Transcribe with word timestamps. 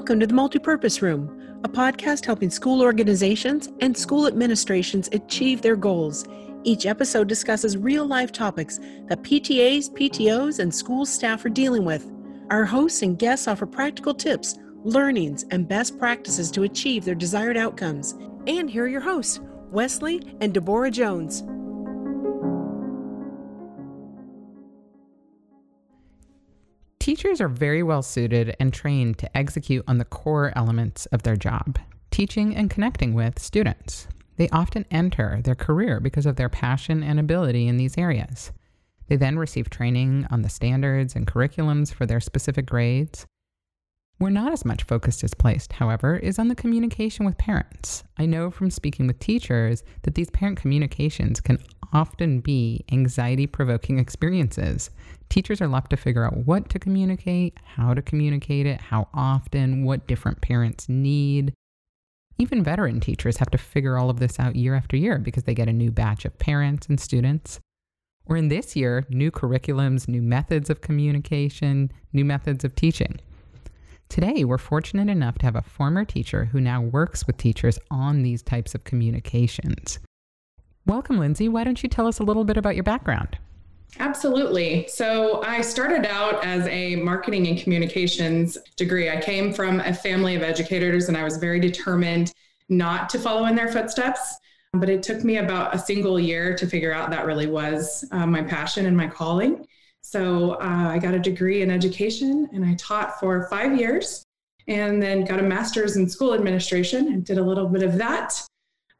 Welcome 0.00 0.20
to 0.20 0.26
the 0.26 0.32
Multipurpose 0.32 1.02
Room, 1.02 1.60
a 1.62 1.68
podcast 1.68 2.24
helping 2.24 2.48
school 2.48 2.80
organizations 2.80 3.68
and 3.82 3.94
school 3.94 4.26
administrations 4.26 5.10
achieve 5.12 5.60
their 5.60 5.76
goals. 5.76 6.24
Each 6.64 6.86
episode 6.86 7.28
discusses 7.28 7.76
real 7.76 8.06
life 8.06 8.32
topics 8.32 8.78
that 9.08 9.22
PTAs, 9.22 9.90
PTOs, 9.90 10.58
and 10.58 10.74
school 10.74 11.04
staff 11.04 11.44
are 11.44 11.50
dealing 11.50 11.84
with. 11.84 12.10
Our 12.48 12.64
hosts 12.64 13.02
and 13.02 13.18
guests 13.18 13.46
offer 13.46 13.66
practical 13.66 14.14
tips, 14.14 14.56
learnings, 14.84 15.44
and 15.50 15.68
best 15.68 15.98
practices 15.98 16.50
to 16.52 16.62
achieve 16.62 17.04
their 17.04 17.14
desired 17.14 17.58
outcomes. 17.58 18.14
And 18.46 18.70
here 18.70 18.84
are 18.84 18.88
your 18.88 19.02
hosts, 19.02 19.40
Wesley 19.70 20.34
and 20.40 20.54
Deborah 20.54 20.90
Jones. 20.90 21.42
Teachers 27.00 27.40
are 27.40 27.48
very 27.48 27.82
well 27.82 28.02
suited 28.02 28.54
and 28.60 28.74
trained 28.74 29.16
to 29.18 29.36
execute 29.36 29.84
on 29.88 29.96
the 29.96 30.04
core 30.04 30.52
elements 30.54 31.06
of 31.06 31.22
their 31.22 31.36
job 31.36 31.78
teaching 32.10 32.54
and 32.54 32.68
connecting 32.68 33.14
with 33.14 33.38
students. 33.38 34.06
They 34.36 34.48
often 34.50 34.84
enter 34.90 35.40
their 35.42 35.54
career 35.54 36.00
because 36.00 36.26
of 36.26 36.36
their 36.36 36.50
passion 36.50 37.02
and 37.02 37.18
ability 37.18 37.68
in 37.68 37.78
these 37.78 37.96
areas. 37.96 38.52
They 39.06 39.16
then 39.16 39.38
receive 39.38 39.70
training 39.70 40.26
on 40.30 40.42
the 40.42 40.48
standards 40.48 41.16
and 41.16 41.26
curriculums 41.26 41.94
for 41.94 42.04
their 42.04 42.20
specific 42.20 42.66
grades. 42.66 43.26
Where 44.20 44.30
not 44.30 44.52
as 44.52 44.66
much 44.66 44.82
focus 44.82 45.24
is 45.24 45.32
placed, 45.32 45.72
however, 45.72 46.18
is 46.18 46.38
on 46.38 46.48
the 46.48 46.54
communication 46.54 47.24
with 47.24 47.38
parents. 47.38 48.04
I 48.18 48.26
know 48.26 48.50
from 48.50 48.70
speaking 48.70 49.06
with 49.06 49.18
teachers 49.18 49.82
that 50.02 50.14
these 50.14 50.28
parent 50.28 50.58
communications 50.58 51.40
can 51.40 51.56
often 51.94 52.40
be 52.40 52.84
anxiety 52.92 53.46
provoking 53.46 53.98
experiences. 53.98 54.90
Teachers 55.30 55.62
are 55.62 55.68
left 55.68 55.88
to 55.88 55.96
figure 55.96 56.22
out 56.22 56.36
what 56.36 56.68
to 56.68 56.78
communicate, 56.78 57.56
how 57.64 57.94
to 57.94 58.02
communicate 58.02 58.66
it, 58.66 58.82
how 58.82 59.08
often, 59.14 59.84
what 59.84 60.06
different 60.06 60.42
parents 60.42 60.86
need. 60.86 61.54
Even 62.36 62.62
veteran 62.62 63.00
teachers 63.00 63.38
have 63.38 63.50
to 63.52 63.56
figure 63.56 63.96
all 63.96 64.10
of 64.10 64.18
this 64.20 64.38
out 64.38 64.54
year 64.54 64.74
after 64.74 64.98
year 64.98 65.18
because 65.18 65.44
they 65.44 65.54
get 65.54 65.66
a 65.66 65.72
new 65.72 65.90
batch 65.90 66.26
of 66.26 66.38
parents 66.38 66.86
and 66.88 67.00
students. 67.00 67.58
Or 68.26 68.36
in 68.36 68.48
this 68.48 68.76
year, 68.76 69.06
new 69.08 69.30
curriculums, 69.30 70.08
new 70.08 70.20
methods 70.20 70.68
of 70.68 70.82
communication, 70.82 71.90
new 72.12 72.26
methods 72.26 72.64
of 72.64 72.74
teaching. 72.74 73.18
Today, 74.10 74.42
we're 74.42 74.58
fortunate 74.58 75.08
enough 75.08 75.38
to 75.38 75.46
have 75.46 75.54
a 75.54 75.62
former 75.62 76.04
teacher 76.04 76.46
who 76.46 76.60
now 76.60 76.82
works 76.82 77.28
with 77.28 77.36
teachers 77.36 77.78
on 77.92 78.24
these 78.24 78.42
types 78.42 78.74
of 78.74 78.82
communications. 78.82 80.00
Welcome, 80.84 81.20
Lindsay. 81.20 81.48
Why 81.48 81.62
don't 81.62 81.80
you 81.80 81.88
tell 81.88 82.08
us 82.08 82.18
a 82.18 82.24
little 82.24 82.42
bit 82.42 82.56
about 82.56 82.74
your 82.74 82.82
background? 82.82 83.38
Absolutely. 84.00 84.88
So 84.88 85.44
I 85.44 85.60
started 85.60 86.06
out 86.06 86.44
as 86.44 86.66
a 86.66 86.96
marketing 86.96 87.46
and 87.46 87.56
communications 87.56 88.58
degree. 88.74 89.08
I 89.08 89.20
came 89.20 89.52
from 89.52 89.78
a 89.78 89.94
family 89.94 90.34
of 90.34 90.42
educators 90.42 91.06
and 91.06 91.16
I 91.16 91.22
was 91.22 91.36
very 91.36 91.60
determined 91.60 92.32
not 92.68 93.08
to 93.10 93.18
follow 93.20 93.46
in 93.46 93.54
their 93.54 93.68
footsteps. 93.68 94.38
But 94.72 94.90
it 94.90 95.04
took 95.04 95.22
me 95.22 95.36
about 95.36 95.72
a 95.72 95.78
single 95.78 96.18
year 96.18 96.56
to 96.56 96.66
figure 96.66 96.92
out 96.92 97.10
that 97.10 97.26
really 97.26 97.46
was 97.46 98.04
uh, 98.10 98.26
my 98.26 98.42
passion 98.42 98.86
and 98.86 98.96
my 98.96 99.06
calling. 99.06 99.68
So 100.02 100.52
uh, 100.54 100.88
I 100.90 100.98
got 100.98 101.14
a 101.14 101.18
degree 101.18 101.62
in 101.62 101.70
education 101.70 102.48
and 102.52 102.64
I 102.64 102.74
taught 102.74 103.20
for 103.20 103.46
five 103.48 103.78
years 103.78 104.24
and 104.66 105.02
then 105.02 105.24
got 105.24 105.40
a 105.40 105.42
master's 105.42 105.96
in 105.96 106.08
school 106.08 106.34
administration 106.34 107.08
and 107.08 107.24
did 107.24 107.38
a 107.38 107.42
little 107.42 107.66
bit 107.66 107.82
of 107.82 107.96
that 107.98 108.40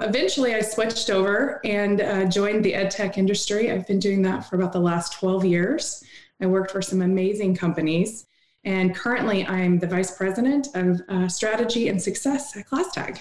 Eventually, 0.03 0.55
I 0.55 0.61
switched 0.61 1.11
over 1.11 1.61
and 1.65 2.01
uh, 2.01 2.25
joined 2.25 2.65
the 2.65 2.75
ed 2.75 2.91
tech 2.91 3.19
industry. 3.19 3.71
I've 3.71 3.87
been 3.87 3.99
doing 3.99 4.23
that 4.23 4.49
for 4.49 4.57
about 4.57 4.73
the 4.73 4.81
last 4.81 5.13
12 5.13 5.45
years. 5.45 6.03
I 6.41 6.47
worked 6.47 6.71
for 6.71 6.81
some 6.81 7.03
amazing 7.03 7.55
companies. 7.55 8.27
And 8.65 8.95
currently, 8.95 9.45
I'm 9.47 9.79
the 9.79 9.87
vice 9.87 10.17
president 10.17 10.69
of 10.75 11.03
uh, 11.09 11.29
strategy 11.29 11.89
and 11.89 12.01
success 12.01 12.57
at 12.57 12.67
ClassTag. 12.67 13.21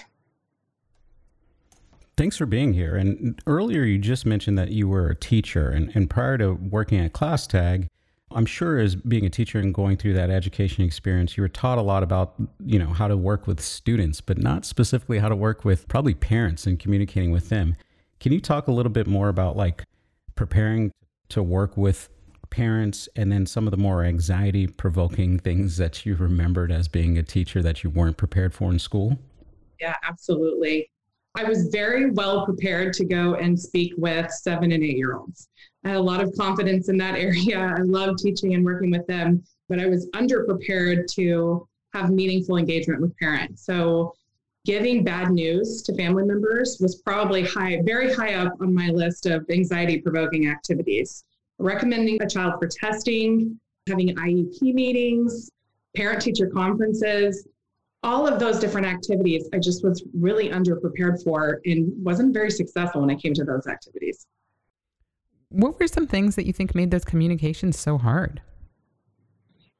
Thanks 2.20 2.36
for 2.36 2.44
being 2.44 2.74
here. 2.74 2.96
And 2.96 3.40
earlier, 3.46 3.82
you 3.82 3.96
just 3.96 4.26
mentioned 4.26 4.58
that 4.58 4.72
you 4.72 4.86
were 4.86 5.08
a 5.08 5.14
teacher. 5.14 5.70
And, 5.70 5.90
and 5.94 6.10
prior 6.10 6.36
to 6.36 6.52
working 6.52 7.00
at 7.00 7.14
ClassTag, 7.14 7.86
I'm 8.30 8.44
sure 8.44 8.78
as 8.78 8.94
being 8.94 9.24
a 9.24 9.30
teacher 9.30 9.58
and 9.58 9.72
going 9.72 9.96
through 9.96 10.12
that 10.12 10.28
education 10.28 10.84
experience, 10.84 11.38
you 11.38 11.42
were 11.42 11.48
taught 11.48 11.78
a 11.78 11.80
lot 11.80 12.02
about, 12.02 12.34
you 12.62 12.78
know, 12.78 12.88
how 12.88 13.08
to 13.08 13.16
work 13.16 13.46
with 13.46 13.58
students, 13.58 14.20
but 14.20 14.36
not 14.36 14.66
specifically 14.66 15.18
how 15.18 15.30
to 15.30 15.34
work 15.34 15.64
with 15.64 15.88
probably 15.88 16.12
parents 16.12 16.66
and 16.66 16.78
communicating 16.78 17.30
with 17.30 17.48
them. 17.48 17.74
Can 18.18 18.32
you 18.32 18.40
talk 18.42 18.68
a 18.68 18.72
little 18.72 18.92
bit 18.92 19.06
more 19.06 19.30
about 19.30 19.56
like 19.56 19.82
preparing 20.34 20.92
to 21.30 21.42
work 21.42 21.78
with 21.78 22.10
parents 22.50 23.08
and 23.16 23.32
then 23.32 23.46
some 23.46 23.66
of 23.66 23.70
the 23.70 23.78
more 23.78 24.04
anxiety 24.04 24.66
provoking 24.66 25.38
things 25.38 25.78
that 25.78 26.04
you 26.04 26.16
remembered 26.16 26.70
as 26.70 26.86
being 26.86 27.16
a 27.16 27.22
teacher 27.22 27.62
that 27.62 27.82
you 27.82 27.88
weren't 27.88 28.18
prepared 28.18 28.52
for 28.52 28.70
in 28.70 28.78
school? 28.78 29.18
Yeah, 29.80 29.96
absolutely. 30.06 30.90
I 31.36 31.44
was 31.44 31.68
very 31.68 32.10
well 32.10 32.44
prepared 32.44 32.92
to 32.94 33.04
go 33.04 33.34
and 33.34 33.58
speak 33.58 33.92
with 33.96 34.30
seven 34.30 34.72
and 34.72 34.82
eight 34.82 34.96
year 34.96 35.14
olds. 35.16 35.48
I 35.84 35.88
had 35.88 35.96
a 35.96 36.02
lot 36.02 36.20
of 36.20 36.34
confidence 36.36 36.88
in 36.88 36.96
that 36.98 37.14
area. 37.18 37.58
I 37.58 37.82
love 37.82 38.16
teaching 38.16 38.54
and 38.54 38.64
working 38.64 38.90
with 38.90 39.06
them, 39.06 39.42
but 39.68 39.80
I 39.80 39.86
was 39.86 40.08
underprepared 40.10 41.06
to 41.14 41.66
have 41.92 42.10
meaningful 42.10 42.56
engagement 42.56 43.00
with 43.00 43.16
parents. 43.16 43.64
So 43.64 44.14
giving 44.64 45.04
bad 45.04 45.30
news 45.30 45.82
to 45.82 45.94
family 45.94 46.24
members 46.24 46.78
was 46.80 46.96
probably 46.96 47.42
high, 47.42 47.80
very 47.84 48.12
high 48.12 48.34
up 48.34 48.52
on 48.60 48.74
my 48.74 48.88
list 48.88 49.26
of 49.26 49.44
anxiety 49.50 50.00
provoking 50.00 50.48
activities. 50.48 51.24
Recommending 51.58 52.22
a 52.22 52.28
child 52.28 52.54
for 52.58 52.68
testing, 52.68 53.58
having 53.88 54.14
IEP 54.14 54.60
meetings, 54.74 55.50
parent 55.96 56.22
teacher 56.22 56.48
conferences, 56.48 57.46
all 58.02 58.26
of 58.26 58.38
those 58.38 58.58
different 58.58 58.86
activities, 58.86 59.48
I 59.52 59.58
just 59.58 59.84
was 59.84 60.02
really 60.14 60.48
underprepared 60.48 61.22
for 61.22 61.60
and 61.64 61.92
wasn't 62.02 62.32
very 62.32 62.50
successful 62.50 63.02
when 63.02 63.10
I 63.10 63.14
came 63.14 63.34
to 63.34 63.44
those 63.44 63.66
activities. 63.66 64.26
What 65.50 65.78
were 65.78 65.88
some 65.88 66.06
things 66.06 66.36
that 66.36 66.46
you 66.46 66.52
think 66.52 66.74
made 66.74 66.90
those 66.90 67.04
communications 67.04 67.78
so 67.78 67.98
hard? 67.98 68.40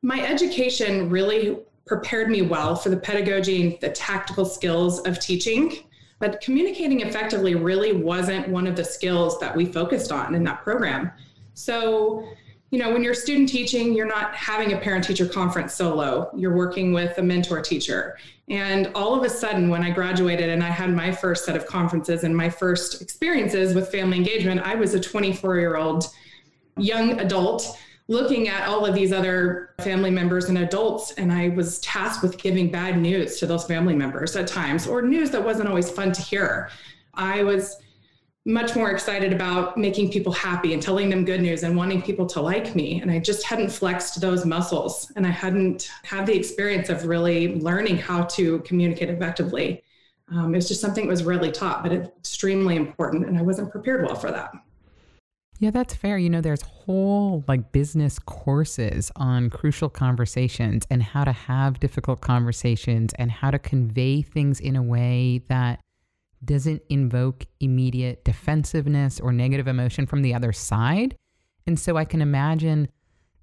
My 0.02 0.20
education 0.20 1.08
really 1.08 1.58
prepared 1.86 2.28
me 2.30 2.42
well 2.42 2.76
for 2.76 2.88
the 2.88 2.96
pedagogy 2.96 3.62
and 3.62 3.80
the 3.80 3.90
tactical 3.90 4.44
skills 4.44 5.00
of 5.00 5.18
teaching, 5.18 5.72
but 6.18 6.40
communicating 6.40 7.00
effectively 7.00 7.54
really 7.54 7.92
wasn't 7.92 8.48
one 8.48 8.66
of 8.66 8.76
the 8.76 8.84
skills 8.84 9.38
that 9.40 9.56
we 9.56 9.64
focused 9.64 10.12
on 10.12 10.34
in 10.34 10.44
that 10.44 10.62
program. 10.62 11.10
So, 11.54 12.28
you 12.70 12.78
know, 12.78 12.92
when 12.92 13.02
you're 13.02 13.14
student 13.14 13.48
teaching, 13.48 13.94
you're 13.94 14.06
not 14.06 14.34
having 14.34 14.72
a 14.72 14.78
parent 14.78 15.04
teacher 15.04 15.26
conference 15.26 15.74
solo. 15.74 16.30
You're 16.36 16.54
working 16.54 16.92
with 16.92 17.18
a 17.18 17.22
mentor 17.22 17.60
teacher. 17.60 18.16
And 18.48 18.92
all 18.94 19.14
of 19.14 19.24
a 19.24 19.28
sudden, 19.28 19.68
when 19.68 19.82
I 19.82 19.90
graduated 19.90 20.48
and 20.48 20.62
I 20.62 20.68
had 20.68 20.90
my 20.94 21.10
first 21.10 21.44
set 21.44 21.56
of 21.56 21.66
conferences 21.66 22.22
and 22.22 22.36
my 22.36 22.48
first 22.48 23.02
experiences 23.02 23.74
with 23.74 23.90
family 23.90 24.18
engagement, 24.18 24.60
I 24.60 24.76
was 24.76 24.94
a 24.94 25.00
24 25.00 25.58
year 25.58 25.76
old 25.76 26.06
young 26.76 27.20
adult 27.20 27.76
looking 28.06 28.48
at 28.48 28.68
all 28.68 28.84
of 28.86 28.94
these 28.94 29.12
other 29.12 29.74
family 29.80 30.10
members 30.10 30.48
and 30.48 30.58
adults. 30.58 31.12
And 31.12 31.32
I 31.32 31.48
was 31.50 31.80
tasked 31.80 32.22
with 32.22 32.38
giving 32.38 32.70
bad 32.70 32.98
news 32.98 33.38
to 33.40 33.46
those 33.46 33.64
family 33.64 33.94
members 33.94 34.36
at 34.36 34.46
times, 34.46 34.86
or 34.86 35.02
news 35.02 35.30
that 35.30 35.44
wasn't 35.44 35.68
always 35.68 35.90
fun 35.90 36.12
to 36.12 36.20
hear. 36.20 36.70
I 37.14 37.42
was 37.42 37.76
much 38.46 38.74
more 38.74 38.90
excited 38.90 39.32
about 39.32 39.76
making 39.76 40.10
people 40.10 40.32
happy 40.32 40.72
and 40.72 40.82
telling 40.82 41.10
them 41.10 41.24
good 41.24 41.42
news 41.42 41.62
and 41.62 41.76
wanting 41.76 42.00
people 42.00 42.26
to 42.26 42.40
like 42.40 42.74
me. 42.74 43.00
And 43.00 43.10
I 43.10 43.18
just 43.18 43.44
hadn't 43.44 43.70
flexed 43.70 44.20
those 44.20 44.46
muscles 44.46 45.12
and 45.16 45.26
I 45.26 45.30
hadn't 45.30 45.90
had 46.04 46.26
the 46.26 46.34
experience 46.34 46.88
of 46.88 47.04
really 47.04 47.60
learning 47.60 47.98
how 47.98 48.22
to 48.24 48.60
communicate 48.60 49.10
effectively. 49.10 49.82
Um, 50.28 50.54
it 50.54 50.58
was 50.58 50.68
just 50.68 50.80
something 50.80 51.04
that 51.04 51.10
was 51.10 51.24
really 51.24 51.52
taught, 51.52 51.82
but 51.82 51.92
it's 51.92 52.08
extremely 52.18 52.76
important. 52.76 53.26
And 53.26 53.36
I 53.36 53.42
wasn't 53.42 53.70
prepared 53.70 54.06
well 54.06 54.14
for 54.14 54.30
that. 54.30 54.52
Yeah, 55.58 55.70
that's 55.70 55.94
fair. 55.94 56.16
You 56.16 56.30
know, 56.30 56.40
there's 56.40 56.62
whole 56.62 57.44
like 57.46 57.72
business 57.72 58.18
courses 58.18 59.12
on 59.16 59.50
crucial 59.50 59.90
conversations 59.90 60.86
and 60.90 61.02
how 61.02 61.24
to 61.24 61.32
have 61.32 61.78
difficult 61.78 62.22
conversations 62.22 63.12
and 63.18 63.30
how 63.30 63.50
to 63.50 63.58
convey 63.58 64.22
things 64.22 64.58
in 64.58 64.76
a 64.76 64.82
way 64.82 65.42
that 65.48 65.80
doesn't 66.44 66.82
invoke 66.88 67.44
immediate 67.60 68.24
defensiveness 68.24 69.20
or 69.20 69.32
negative 69.32 69.68
emotion 69.68 70.06
from 70.06 70.22
the 70.22 70.34
other 70.34 70.52
side. 70.52 71.16
And 71.66 71.78
so 71.78 71.96
I 71.96 72.04
can 72.04 72.22
imagine 72.22 72.88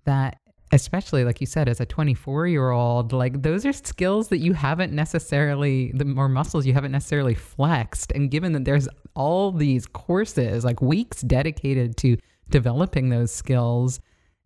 that, 0.06 0.40
especially 0.72 1.24
like 1.24 1.40
you 1.40 1.48
said, 1.48 1.70
as 1.70 1.80
a 1.80 1.86
24 1.86 2.48
year 2.48 2.72
old, 2.72 3.14
like 3.14 3.44
those 3.44 3.66
are 3.66 3.74
skills 3.74 4.30
that 4.30 4.40
you 4.40 4.54
haven't 4.54 4.94
necessarily, 4.94 5.92
the 5.94 6.06
more 6.06 6.30
muscles 6.30 6.66
you 6.66 6.74
haven't 6.74 6.92
necessarily 6.92 7.36
flexed. 7.36 8.12
And 8.14 8.32
given 8.32 8.54
that 8.54 8.66
there's 8.66 8.90
all 9.14 9.52
these 9.52 9.86
courses, 9.86 10.66
like 10.66 10.82
weeks 10.82 11.22
dedicated 11.22 11.98
to 11.98 12.18
developing 12.50 13.10
those 13.10 13.32
skills, 13.32 14.00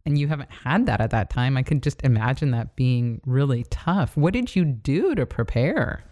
and 0.06 0.18
you 0.18 0.27
haven't 0.27 0.51
had 0.51 0.88
that 0.88 1.00
at 1.00 1.12
that 1.12 1.30
time, 1.30 1.57
I 1.57 1.63
can 1.63 1.80
just 1.80 2.01
imagine 2.04 2.51
that 2.51 2.75
being 2.75 3.21
really 3.25 3.65
tough. 3.69 4.18
What 4.18 4.33
did 4.33 4.56
you 4.56 4.65
do 4.65 5.13
to 5.15 5.25
prepare? 5.25 6.04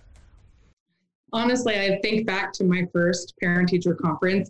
Honestly, 1.34 1.76
I 1.76 2.00
think 2.02 2.26
back 2.26 2.54
to 2.54 2.64
my 2.64 2.86
first 2.94 3.34
parent 3.40 3.70
teacher 3.70 3.96
conference 3.96 4.50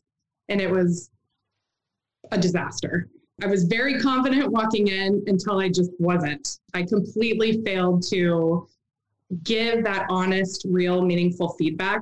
and 0.49 0.59
it 0.61 0.69
was 0.69 1.09
a 2.31 2.37
disaster. 2.37 3.07
I 3.41 3.47
was 3.47 3.63
very 3.63 3.99
confident 3.99 4.51
walking 4.51 4.87
in 4.87 5.23
until 5.27 5.59
I 5.59 5.69
just 5.69 5.91
wasn't. 5.99 6.59
I 6.73 6.83
completely 6.83 7.61
failed 7.63 8.03
to 8.09 8.67
give 9.43 9.83
that 9.83 10.07
honest, 10.09 10.65
real, 10.69 11.01
meaningful 11.01 11.55
feedback 11.57 12.01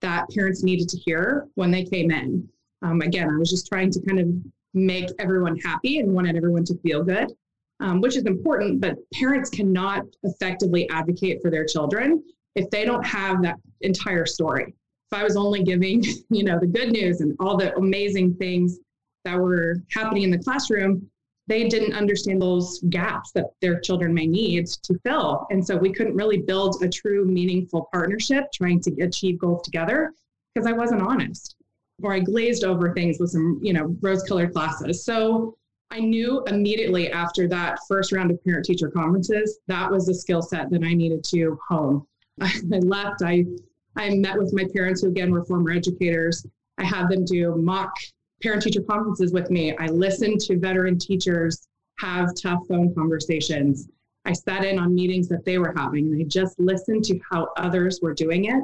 that 0.00 0.28
parents 0.30 0.62
needed 0.62 0.88
to 0.90 0.98
hear 0.98 1.48
when 1.54 1.70
they 1.70 1.84
came 1.84 2.10
in. 2.10 2.48
Um, 2.82 3.00
again, 3.00 3.28
I 3.28 3.36
was 3.36 3.50
just 3.50 3.66
trying 3.66 3.90
to 3.90 4.00
kind 4.02 4.20
of 4.20 4.28
make 4.72 5.10
everyone 5.18 5.58
happy 5.58 5.98
and 5.98 6.12
wanted 6.12 6.36
everyone 6.36 6.64
to 6.64 6.78
feel 6.78 7.02
good, 7.02 7.32
um, 7.80 8.00
which 8.00 8.16
is 8.16 8.24
important, 8.24 8.80
but 8.80 8.96
parents 9.12 9.50
cannot 9.50 10.04
effectively 10.22 10.88
advocate 10.90 11.40
for 11.42 11.50
their 11.50 11.64
children 11.64 12.22
if 12.54 12.70
they 12.70 12.84
don't 12.84 13.04
have 13.04 13.42
that 13.42 13.56
entire 13.80 14.26
story. 14.26 14.74
If 15.12 15.18
I 15.18 15.24
was 15.24 15.36
only 15.36 15.62
giving, 15.62 16.04
you 16.30 16.44
know, 16.44 16.58
the 16.58 16.66
good 16.66 16.92
news 16.92 17.20
and 17.20 17.36
all 17.40 17.56
the 17.56 17.74
amazing 17.76 18.34
things 18.34 18.78
that 19.24 19.38
were 19.38 19.76
happening 19.90 20.22
in 20.22 20.30
the 20.30 20.38
classroom, 20.38 21.08
they 21.46 21.68
didn't 21.68 21.94
understand 21.94 22.40
those 22.40 22.80
gaps 22.90 23.32
that 23.32 23.46
their 23.60 23.80
children 23.80 24.14
may 24.14 24.26
need 24.26 24.68
to 24.68 24.98
fill. 25.04 25.46
And 25.50 25.64
so 25.64 25.76
we 25.76 25.92
couldn't 25.92 26.14
really 26.14 26.38
build 26.38 26.82
a 26.82 26.88
true, 26.88 27.24
meaningful 27.24 27.88
partnership 27.92 28.44
trying 28.54 28.80
to 28.82 29.02
achieve 29.02 29.38
goals 29.40 29.62
together 29.62 30.12
because 30.54 30.66
I 30.68 30.72
wasn't 30.72 31.02
honest 31.02 31.56
or 32.02 32.14
I 32.14 32.20
glazed 32.20 32.64
over 32.64 32.94
things 32.94 33.18
with 33.18 33.30
some, 33.30 33.58
you 33.62 33.72
know, 33.72 33.94
rose 34.00 34.22
colored 34.22 34.52
glasses. 34.52 35.04
So 35.04 35.56
I 35.90 36.00
knew 36.00 36.42
immediately 36.46 37.10
after 37.10 37.48
that 37.48 37.78
first 37.88 38.12
round 38.12 38.30
of 38.30 38.42
parent 38.44 38.64
teacher 38.64 38.88
conferences, 38.88 39.58
that 39.66 39.90
was 39.90 40.06
the 40.06 40.14
skill 40.14 40.42
set 40.42 40.70
that 40.70 40.84
I 40.84 40.94
needed 40.94 41.24
to 41.24 41.58
hone. 41.68 42.06
I 42.40 42.78
left, 42.78 43.22
I, 43.22 43.44
I 43.96 44.10
met 44.16 44.38
with 44.38 44.52
my 44.52 44.66
parents 44.74 45.02
who 45.02 45.08
again 45.08 45.30
were 45.30 45.44
former 45.44 45.70
educators. 45.70 46.46
I 46.78 46.84
had 46.84 47.08
them 47.08 47.24
do 47.24 47.54
mock 47.56 47.92
parent 48.42 48.62
teacher 48.62 48.82
conferences 48.82 49.32
with 49.32 49.50
me. 49.50 49.76
I 49.76 49.86
listened 49.86 50.40
to 50.42 50.58
veteran 50.58 50.98
teachers 50.98 51.68
have 51.98 52.34
tough 52.34 52.60
phone 52.68 52.94
conversations. 52.94 53.88
I 54.24 54.32
sat 54.32 54.64
in 54.64 54.78
on 54.78 54.94
meetings 54.94 55.28
that 55.28 55.44
they 55.44 55.58
were 55.58 55.74
having 55.76 56.06
and 56.06 56.20
I 56.20 56.24
just 56.24 56.58
listened 56.58 57.04
to 57.04 57.20
how 57.30 57.48
others 57.56 58.00
were 58.00 58.14
doing 58.14 58.46
it. 58.46 58.62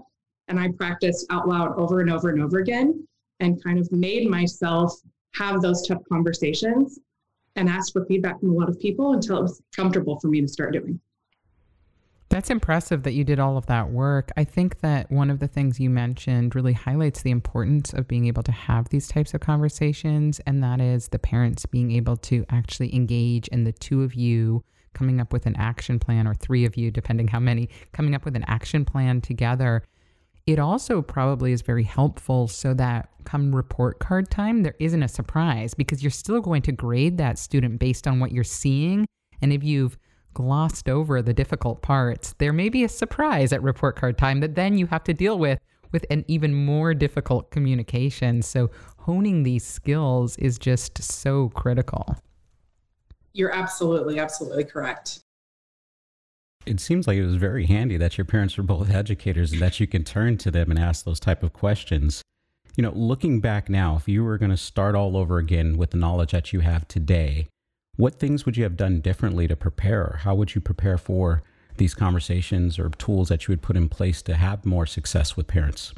And 0.48 0.58
I 0.58 0.68
practiced 0.72 1.26
out 1.30 1.48
loud 1.48 1.76
over 1.76 2.00
and 2.00 2.10
over 2.10 2.30
and 2.30 2.42
over 2.42 2.58
again 2.58 3.06
and 3.40 3.62
kind 3.62 3.78
of 3.78 3.90
made 3.92 4.30
myself 4.30 4.94
have 5.34 5.60
those 5.60 5.86
tough 5.86 6.02
conversations 6.08 6.98
and 7.56 7.68
ask 7.68 7.92
for 7.92 8.04
feedback 8.06 8.40
from 8.40 8.50
a 8.50 8.54
lot 8.54 8.68
of 8.68 8.78
people 8.80 9.12
until 9.12 9.38
it 9.38 9.42
was 9.42 9.60
comfortable 9.74 10.18
for 10.20 10.28
me 10.28 10.40
to 10.40 10.48
start 10.48 10.72
doing. 10.72 11.00
That's 12.28 12.50
impressive 12.50 13.04
that 13.04 13.12
you 13.12 13.24
did 13.24 13.38
all 13.38 13.56
of 13.56 13.66
that 13.66 13.90
work. 13.90 14.30
I 14.36 14.44
think 14.44 14.80
that 14.80 15.10
one 15.10 15.30
of 15.30 15.38
the 15.38 15.46
things 15.48 15.78
you 15.78 15.88
mentioned 15.88 16.54
really 16.54 16.72
highlights 16.72 17.22
the 17.22 17.30
importance 17.30 17.92
of 17.92 18.08
being 18.08 18.26
able 18.26 18.42
to 18.42 18.52
have 18.52 18.88
these 18.88 19.08
types 19.08 19.32
of 19.32 19.40
conversations, 19.40 20.40
and 20.40 20.62
that 20.62 20.80
is 20.80 21.08
the 21.08 21.18
parents 21.18 21.66
being 21.66 21.92
able 21.92 22.16
to 22.18 22.44
actually 22.50 22.94
engage 22.94 23.48
and 23.52 23.66
the 23.66 23.72
two 23.72 24.02
of 24.02 24.14
you 24.14 24.64
coming 24.92 25.20
up 25.20 25.32
with 25.32 25.46
an 25.46 25.54
action 25.56 25.98
plan, 25.98 26.26
or 26.26 26.34
three 26.34 26.64
of 26.64 26.76
you, 26.76 26.90
depending 26.90 27.28
how 27.28 27.38
many, 27.38 27.68
coming 27.92 28.14
up 28.14 28.24
with 28.24 28.34
an 28.34 28.44
action 28.48 28.84
plan 28.84 29.20
together. 29.20 29.82
It 30.46 30.58
also 30.58 31.02
probably 31.02 31.52
is 31.52 31.62
very 31.62 31.84
helpful 31.84 32.48
so 32.48 32.72
that 32.74 33.10
come 33.24 33.54
report 33.54 33.98
card 33.98 34.30
time, 34.30 34.62
there 34.62 34.76
isn't 34.78 35.02
a 35.02 35.08
surprise 35.08 35.74
because 35.74 36.02
you're 36.02 36.10
still 36.10 36.40
going 36.40 36.62
to 36.62 36.72
grade 36.72 37.18
that 37.18 37.38
student 37.38 37.78
based 37.78 38.06
on 38.06 38.20
what 38.20 38.32
you're 38.32 38.44
seeing. 38.44 39.06
And 39.42 39.52
if 39.52 39.62
you've 39.62 39.98
glossed 40.36 40.86
over 40.86 41.22
the 41.22 41.32
difficult 41.32 41.80
parts, 41.80 42.34
there 42.36 42.52
may 42.52 42.68
be 42.68 42.84
a 42.84 42.90
surprise 42.90 43.54
at 43.54 43.62
report 43.62 43.96
card 43.96 44.18
time 44.18 44.40
that 44.40 44.54
then 44.54 44.76
you 44.76 44.86
have 44.86 45.02
to 45.02 45.14
deal 45.14 45.38
with 45.38 45.58
with 45.92 46.04
an 46.10 46.26
even 46.28 46.54
more 46.54 46.92
difficult 46.92 47.50
communication. 47.50 48.42
So 48.42 48.70
honing 48.98 49.44
these 49.44 49.66
skills 49.66 50.36
is 50.36 50.58
just 50.58 51.02
so 51.02 51.48
critical. 51.54 52.16
You're 53.32 53.54
absolutely, 53.54 54.18
absolutely 54.18 54.64
correct. 54.64 55.20
It 56.66 56.80
seems 56.80 57.06
like 57.06 57.16
it 57.16 57.24
was 57.24 57.36
very 57.36 57.64
handy 57.64 57.96
that 57.96 58.18
your 58.18 58.26
parents 58.26 58.58
were 58.58 58.62
both 58.62 58.90
educators 58.90 59.52
and 59.52 59.62
that 59.62 59.80
you 59.80 59.86
can 59.86 60.04
turn 60.04 60.36
to 60.38 60.50
them 60.50 60.70
and 60.70 60.78
ask 60.78 61.06
those 61.06 61.20
type 61.20 61.42
of 61.42 61.54
questions. 61.54 62.20
You 62.76 62.82
know, 62.82 62.92
looking 62.94 63.40
back 63.40 63.70
now, 63.70 63.96
if 63.96 64.06
you 64.06 64.22
were 64.22 64.36
going 64.36 64.50
to 64.50 64.56
start 64.58 64.94
all 64.94 65.16
over 65.16 65.38
again 65.38 65.78
with 65.78 65.92
the 65.92 65.96
knowledge 65.96 66.32
that 66.32 66.52
you 66.52 66.60
have 66.60 66.86
today, 66.88 67.48
what 67.96 68.18
things 68.18 68.44
would 68.44 68.56
you 68.56 68.64
have 68.64 68.76
done 68.76 69.00
differently 69.00 69.48
to 69.48 69.56
prepare? 69.56 70.20
How 70.22 70.34
would 70.34 70.54
you 70.54 70.60
prepare 70.60 70.98
for 70.98 71.42
these 71.76 71.94
conversations 71.94 72.78
or 72.78 72.88
tools 72.90 73.28
that 73.28 73.46
you 73.46 73.52
would 73.52 73.62
put 73.62 73.76
in 73.76 73.88
place 73.88 74.22
to 74.22 74.34
have 74.34 74.64
more 74.64 74.86
success 74.86 75.36
with 75.36 75.46
parents? 75.46 75.92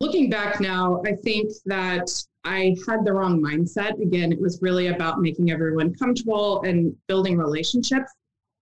Looking 0.00 0.30
back 0.30 0.60
now, 0.60 1.02
I 1.04 1.12
think 1.24 1.50
that 1.66 2.08
I 2.44 2.76
had 2.86 3.04
the 3.04 3.12
wrong 3.12 3.42
mindset. 3.42 4.00
Again, 4.00 4.32
it 4.32 4.40
was 4.40 4.60
really 4.62 4.88
about 4.88 5.20
making 5.20 5.50
everyone 5.50 5.94
comfortable 5.94 6.62
and 6.62 6.94
building 7.08 7.36
relationships, 7.36 8.12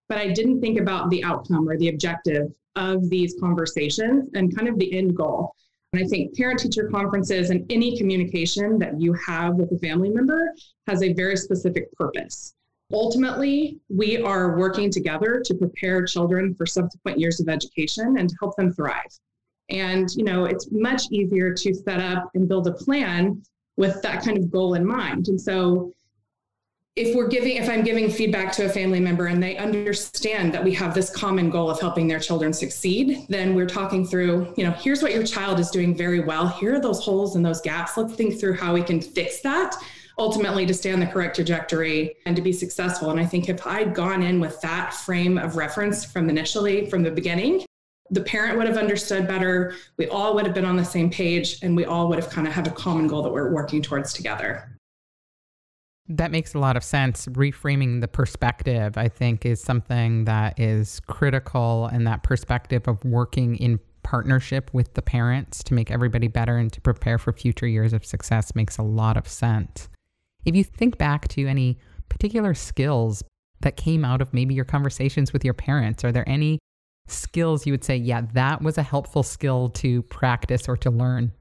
but 0.08 0.19
I 0.19 0.32
didn't 0.32 0.60
think 0.60 0.81
about 0.81 1.10
the 1.10 1.22
outcome 1.25 1.69
or 1.69 1.76
the 1.76 1.90
objective 1.90 2.52
of 2.75 3.08
these 3.10 3.37
conversations 3.38 4.31
and 4.34 4.54
kind 4.56 4.69
of 4.69 4.78
the 4.78 4.96
end 4.96 5.14
goal. 5.14 5.54
And 5.93 6.05
I 6.05 6.06
think 6.09 6.37
parent 6.37 6.59
teacher 6.59 6.88
conferences 6.91 7.50
and 7.50 7.71
any 7.71 7.97
communication 7.97 8.79
that 8.79 9.00
you 9.00 9.12
have 9.15 9.55
with 9.55 9.73
a 9.73 9.79
family 9.79 10.11
member 10.11 10.53
has 10.87 11.03
a 11.03 11.12
very 11.12 11.37
specific 11.37 11.91
purpose. 11.93 12.55
Ultimately, 12.93 13.79
we 13.88 14.23
are 14.23 14.56
working 14.56 14.91
together 14.91 15.43
to 15.44 15.55
prepare 15.55 16.05
children 16.05 16.55
for 16.55 16.67
subsequent 16.67 17.19
years 17.19 17.41
of 17.41 17.49
education 17.49 18.17
and 18.19 18.29
to 18.29 18.37
help 18.41 18.55
them 18.56 18.73
thrive. 18.73 19.11
And, 19.71 20.09
you 20.15 20.23
know, 20.23 20.44
it's 20.44 20.69
much 20.71 21.05
easier 21.11 21.53
to 21.53 21.75
set 21.75 22.00
up 22.00 22.31
and 22.35 22.49
build 22.49 22.69
a 22.69 22.73
plan 22.73 23.43
with 23.77 24.00
that 24.03 24.23
kind 24.23 24.38
of 24.38 24.50
goal 24.50 24.75
in 24.75 24.87
mind. 24.87 25.29
And 25.29 25.41
so 25.41 25.93
if 26.96 27.14
we're 27.14 27.28
giving 27.28 27.56
if 27.56 27.69
i'm 27.69 27.84
giving 27.84 28.10
feedback 28.10 28.50
to 28.50 28.64
a 28.64 28.69
family 28.69 28.98
member 28.98 29.26
and 29.26 29.43
they 29.43 29.56
understand 29.58 30.52
that 30.52 30.64
we 30.64 30.72
have 30.72 30.94
this 30.94 31.10
common 31.10 31.50
goal 31.50 31.70
of 31.70 31.78
helping 31.78 32.08
their 32.08 32.19
children 32.19 32.54
succeed 32.54 33.26
then 33.28 33.54
we're 33.54 33.66
talking 33.66 34.06
through 34.06 34.52
you 34.56 34.64
know 34.64 34.72
here's 34.72 35.02
what 35.02 35.12
your 35.12 35.22
child 35.22 35.60
is 35.60 35.70
doing 35.70 35.94
very 35.94 36.20
well. 36.20 36.48
Here 36.48 36.76
are 36.76 36.81
those 36.81 37.04
holes 37.04 37.37
and 37.37 37.44
those 37.44 37.60
gaps. 37.60 37.96
Let's 37.96 38.14
think 38.14 38.40
through 38.40 38.54
how 38.54 38.72
we 38.72 38.82
can 38.82 39.00
fix 39.00 39.40
that 39.40 39.76
ultimately 40.19 40.64
to 40.64 40.72
stay 40.72 40.93
on 40.93 41.00
the 41.00 41.06
correct 41.06 41.37
trajectory 41.37 42.16
and 42.25 42.34
to 42.34 42.40
be 42.40 42.52
successful. 42.52 43.10
And 43.10 43.20
i 43.20 43.26
think 43.26 43.49
if 43.49 43.66
i'd 43.66 43.94
gone 43.94 44.22
in 44.22 44.40
with 44.40 44.58
that 44.62 44.94
frame 44.94 45.37
of 45.37 45.56
reference 45.56 46.04
from 46.04 46.31
initially 46.31 46.88
from 46.88 47.02
the 47.02 47.10
beginning 47.10 47.64
the 48.10 48.22
parent 48.22 48.56
would 48.56 48.69
have 48.69 48.76
understood 48.76 49.26
better. 49.26 49.75
We 49.96 50.06
all 50.06 50.37
would 50.37 50.46
have 50.46 50.54
been 50.54 50.64
on 50.64 50.76
the 50.76 50.84
same 50.84 51.10
page 51.10 51.58
and 51.62 51.75
we 51.75 51.87
all 51.87 52.08
would 52.08 52.20
have 52.20 52.31
kind 52.31 52.46
of 52.46 52.52
had 52.52 52.69
a 52.69 52.70
common 52.70 53.08
goal 53.08 53.20
that 53.22 53.32
we're 53.32 53.52
working 53.52 53.82
towards 53.82 54.12
together 54.12 54.75
that 56.08 56.30
makes 56.30 56.54
a 56.54 56.58
lot 56.58 56.76
of 56.76 56.84
sense. 56.84 57.26
Reframing 57.26 58.00
the 58.00 58.08
perspective, 58.08 58.96
I 58.96 59.08
think, 59.08 59.44
is 59.44 59.60
something 59.60 60.25
that 60.25 60.58
is 60.58 61.00
critical, 61.06 61.86
and 61.86 62.06
that 62.06 62.22
perspective 62.22 62.86
of 62.86 63.04
working 63.04 63.56
in 63.56 63.80
partnership 64.02 64.70
with 64.72 64.94
the 64.94 65.02
parents 65.02 65.64
to 65.64 65.75
make 65.75 65.90
everybody 65.90 66.28
better 66.28 66.56
and 66.56 66.72
to 66.72 66.80
prepare 66.80 67.18
for 67.18 67.32
future 67.32 67.66
years 67.66 67.92
of 67.92 68.06
success 68.06 68.54
makes 68.54 68.78
a 68.78 68.82
lot 68.82 69.16
of 69.16 69.26
sense. 69.26 69.88
If 70.44 70.54
you 70.54 70.62
think 70.62 70.96
back 70.96 71.26
to 71.28 71.46
any 71.46 71.78
particular 72.08 72.54
skills 72.54 73.25
that 73.60 73.76
came 73.76 74.04
out 74.04 74.22
of 74.22 74.32
maybe 74.32 74.54
your 74.54 74.64
conversations 74.64 75.32
with 75.32 75.44
your 75.44 75.54
parents, 75.54 76.04
are 76.04 76.12
there 76.12 76.28
any 76.28 76.60
skills 77.08 77.66
you 77.66 77.72
would 77.72 77.82
say, 77.82 77.96
yeah, 77.96 78.22
that 78.32 78.62
was 78.62 78.78
a 78.78 78.82
helpful 78.82 79.25
skill 79.25 79.70
to 79.70 80.02
practice 80.02 80.68
or 80.68 80.76
to 80.76 80.90
learn? 80.90 81.32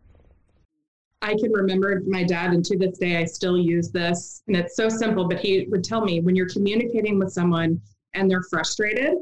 I 1.25 1.35
can 1.35 1.51
remember 1.51 2.03
my 2.05 2.23
dad, 2.23 2.51
and 2.51 2.63
to 2.65 2.77
this 2.77 2.99
day, 2.99 3.17
I 3.17 3.25
still 3.25 3.57
use 3.57 3.89
this. 3.89 4.43
And 4.45 4.55
it's 4.55 4.75
so 4.75 4.89
simple, 4.89 5.27
but 5.27 5.39
he 5.39 5.65
would 5.69 5.83
tell 5.83 6.01
me 6.01 6.19
when 6.19 6.35
you're 6.35 6.47
communicating 6.47 7.17
with 7.17 7.33
someone 7.33 7.81
and 8.13 8.29
they're 8.29 8.43
frustrated, 8.43 9.15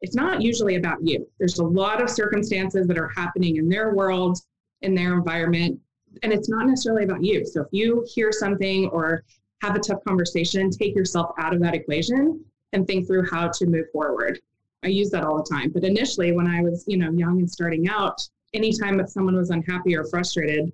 it's 0.00 0.14
not 0.14 0.40
usually 0.40 0.76
about 0.76 1.06
you. 1.06 1.28
There's 1.38 1.58
a 1.58 1.64
lot 1.64 2.02
of 2.02 2.08
circumstances 2.08 2.86
that 2.86 2.96
are 2.96 3.10
happening 3.14 3.56
in 3.56 3.68
their 3.68 3.94
world, 3.94 4.38
in 4.80 4.94
their 4.94 5.12
environment, 5.12 5.78
and 6.22 6.32
it's 6.32 6.48
not 6.48 6.66
necessarily 6.66 7.04
about 7.04 7.22
you. 7.22 7.44
So 7.44 7.60
if 7.60 7.68
you 7.72 8.06
hear 8.08 8.32
something 8.32 8.86
or 8.86 9.22
have 9.60 9.76
a 9.76 9.80
tough 9.80 10.02
conversation, 10.08 10.70
take 10.70 10.96
yourself 10.96 11.32
out 11.38 11.52
of 11.52 11.60
that 11.60 11.74
equation 11.74 12.42
and 12.72 12.86
think 12.86 13.06
through 13.06 13.28
how 13.30 13.48
to 13.48 13.66
move 13.66 13.84
forward. 13.92 14.40
I 14.82 14.88
use 14.88 15.10
that 15.10 15.24
all 15.24 15.36
the 15.36 15.54
time. 15.54 15.72
But 15.72 15.84
initially, 15.84 16.32
when 16.32 16.46
I 16.46 16.62
was, 16.62 16.86
you 16.88 16.96
know, 16.96 17.10
young 17.10 17.38
and 17.40 17.50
starting 17.50 17.86
out, 17.86 18.18
anytime 18.54 18.96
that 18.96 19.10
someone 19.10 19.36
was 19.36 19.50
unhappy 19.50 19.94
or 19.94 20.04
frustrated, 20.04 20.72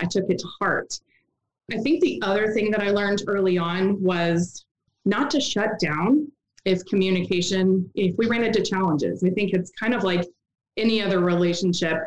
I 0.00 0.06
took 0.06 0.28
it 0.30 0.38
to 0.38 0.48
heart. 0.60 0.98
I 1.72 1.78
think 1.78 2.00
the 2.00 2.20
other 2.22 2.52
thing 2.52 2.70
that 2.70 2.82
I 2.82 2.90
learned 2.90 3.22
early 3.26 3.58
on 3.58 4.02
was 4.02 4.64
not 5.04 5.30
to 5.32 5.40
shut 5.40 5.78
down 5.78 6.30
if 6.64 6.84
communication, 6.86 7.90
if 7.94 8.16
we 8.16 8.26
ran 8.26 8.44
into 8.44 8.62
challenges. 8.62 9.22
I 9.22 9.30
think 9.30 9.52
it's 9.52 9.70
kind 9.78 9.94
of 9.94 10.02
like 10.02 10.26
any 10.76 11.02
other 11.02 11.20
relationship 11.20 11.98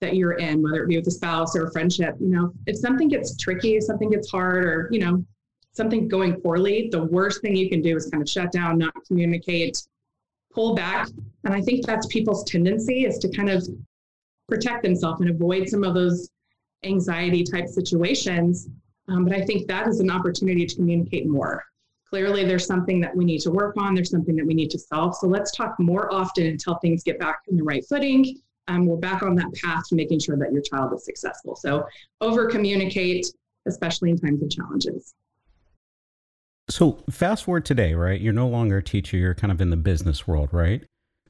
that 0.00 0.16
you're 0.16 0.32
in, 0.32 0.62
whether 0.62 0.82
it 0.82 0.88
be 0.88 0.96
with 0.96 1.06
a 1.06 1.10
spouse 1.10 1.56
or 1.56 1.66
a 1.66 1.72
friendship. 1.72 2.16
You 2.20 2.28
know, 2.28 2.52
if 2.66 2.76
something 2.76 3.08
gets 3.08 3.36
tricky, 3.36 3.76
if 3.76 3.84
something 3.84 4.10
gets 4.10 4.30
hard, 4.30 4.64
or, 4.64 4.88
you 4.90 5.00
know, 5.00 5.24
something 5.72 6.08
going 6.08 6.40
poorly, 6.40 6.88
the 6.90 7.04
worst 7.04 7.40
thing 7.40 7.56
you 7.56 7.68
can 7.68 7.80
do 7.80 7.96
is 7.96 8.10
kind 8.10 8.22
of 8.22 8.28
shut 8.28 8.52
down, 8.52 8.78
not 8.78 8.94
communicate, 9.06 9.82
pull 10.52 10.74
back. 10.74 11.08
And 11.44 11.54
I 11.54 11.60
think 11.60 11.86
that's 11.86 12.06
people's 12.06 12.44
tendency 12.44 13.04
is 13.06 13.18
to 13.18 13.28
kind 13.30 13.50
of 13.50 13.66
protect 14.48 14.82
themselves 14.82 15.20
and 15.20 15.30
avoid 15.30 15.68
some 15.68 15.84
of 15.84 15.94
those 15.94 16.28
anxiety 16.84 17.44
type 17.44 17.68
situations. 17.68 18.68
Um, 19.08 19.24
but 19.24 19.34
I 19.34 19.44
think 19.44 19.66
that 19.68 19.88
is 19.88 20.00
an 20.00 20.10
opportunity 20.10 20.66
to 20.66 20.74
communicate 20.76 21.26
more 21.26 21.64
Clearly, 22.12 22.44
there's 22.44 22.66
something 22.66 23.00
that 23.00 23.16
we 23.16 23.24
need 23.24 23.40
to 23.40 23.50
work 23.50 23.74
on. 23.78 23.94
There's 23.94 24.10
something 24.10 24.36
that 24.36 24.46
we 24.46 24.52
need 24.52 24.70
to 24.72 24.78
solve. 24.78 25.16
So 25.16 25.26
let's 25.26 25.50
talk 25.50 25.74
more 25.78 26.12
often 26.12 26.44
until 26.44 26.74
things 26.74 27.02
get 27.02 27.18
back 27.18 27.40
in 27.48 27.56
the 27.56 27.62
right 27.62 27.82
footing. 27.88 28.38
Um, 28.68 28.84
we're 28.84 28.98
back 28.98 29.22
on 29.22 29.34
that 29.36 29.50
path 29.54 29.84
to 29.88 29.94
making 29.94 30.18
sure 30.18 30.36
that 30.36 30.52
your 30.52 30.60
child 30.60 30.92
is 30.92 31.06
successful. 31.06 31.56
So 31.56 31.86
over 32.20 32.48
communicate, 32.48 33.28
especially 33.66 34.10
in 34.10 34.18
times 34.18 34.42
of 34.42 34.50
challenges. 34.50 35.14
So 36.68 37.02
fast 37.10 37.44
forward 37.44 37.64
today, 37.64 37.94
right? 37.94 38.20
You're 38.20 38.34
no 38.34 38.46
longer 38.46 38.76
a 38.76 38.82
teacher, 38.82 39.16
you're 39.16 39.34
kind 39.34 39.50
of 39.50 39.62
in 39.62 39.70
the 39.70 39.76
business 39.78 40.28
world, 40.28 40.50
right? 40.52 40.84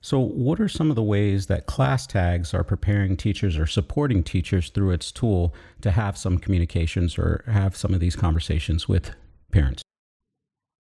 So, 0.05 0.19
what 0.19 0.59
are 0.59 0.69
some 0.69 0.91
of 0.91 0.97
the 0.97 1.03
ways 1.03 1.47
that 1.47 1.69
ClassTags 1.69 2.53
are 2.53 2.65
preparing 2.65 3.17
teachers 3.17 3.57
or 3.57 3.69
supporting 3.69 4.25
teachers 4.25 4.71
through 4.71 4.91
its 4.91 5.13
tool 5.13 5.55
to 5.81 5.93
have 5.93 6.19
some 6.19 6.39
communications 6.39 7.17
or 7.17 7.45
have 7.47 7.77
some 7.77 7.95
of 7.95 8.01
these 8.01 8.17
conversations 8.17 8.89
with 8.89 9.13
parents? 9.53 9.85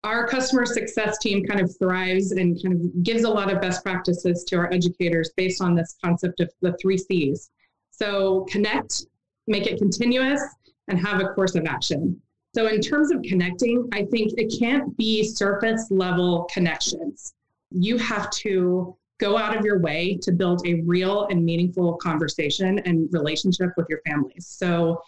Our 0.02 0.26
customer 0.26 0.66
success 0.66 1.18
team 1.18 1.44
kind 1.44 1.60
of 1.60 1.72
thrives 1.78 2.32
and 2.32 2.60
kind 2.60 2.74
of 2.74 3.04
gives 3.04 3.22
a 3.22 3.30
lot 3.30 3.52
of 3.52 3.60
best 3.60 3.84
practices 3.84 4.42
to 4.48 4.56
our 4.56 4.72
educators 4.72 5.30
based 5.36 5.62
on 5.62 5.76
this 5.76 5.94
concept 6.04 6.40
of 6.40 6.50
the 6.60 6.76
three 6.82 6.98
C's. 6.98 7.48
So, 7.92 8.44
connect, 8.50 9.06
make 9.46 9.68
it 9.68 9.78
continuous, 9.78 10.42
and 10.88 10.98
have 10.98 11.20
a 11.20 11.28
course 11.28 11.54
of 11.54 11.64
action. 11.66 12.20
So, 12.56 12.66
in 12.66 12.80
terms 12.80 13.12
of 13.12 13.22
connecting, 13.22 13.88
I 13.92 14.04
think 14.06 14.32
it 14.36 14.52
can't 14.58 14.96
be 14.96 15.22
surface 15.22 15.86
level 15.92 16.48
connections. 16.52 17.34
You 17.70 17.98
have 17.98 18.28
to 18.30 18.96
go 19.22 19.38
out 19.38 19.56
of 19.56 19.64
your 19.64 19.78
way 19.78 20.18
to 20.20 20.32
build 20.32 20.66
a 20.66 20.82
real 20.82 21.28
and 21.30 21.44
meaningful 21.44 21.94
conversation 21.98 22.80
and 22.80 23.08
relationship 23.12 23.70
with 23.76 23.86
your 23.88 24.00
families. 24.04 24.48
So 24.48 25.00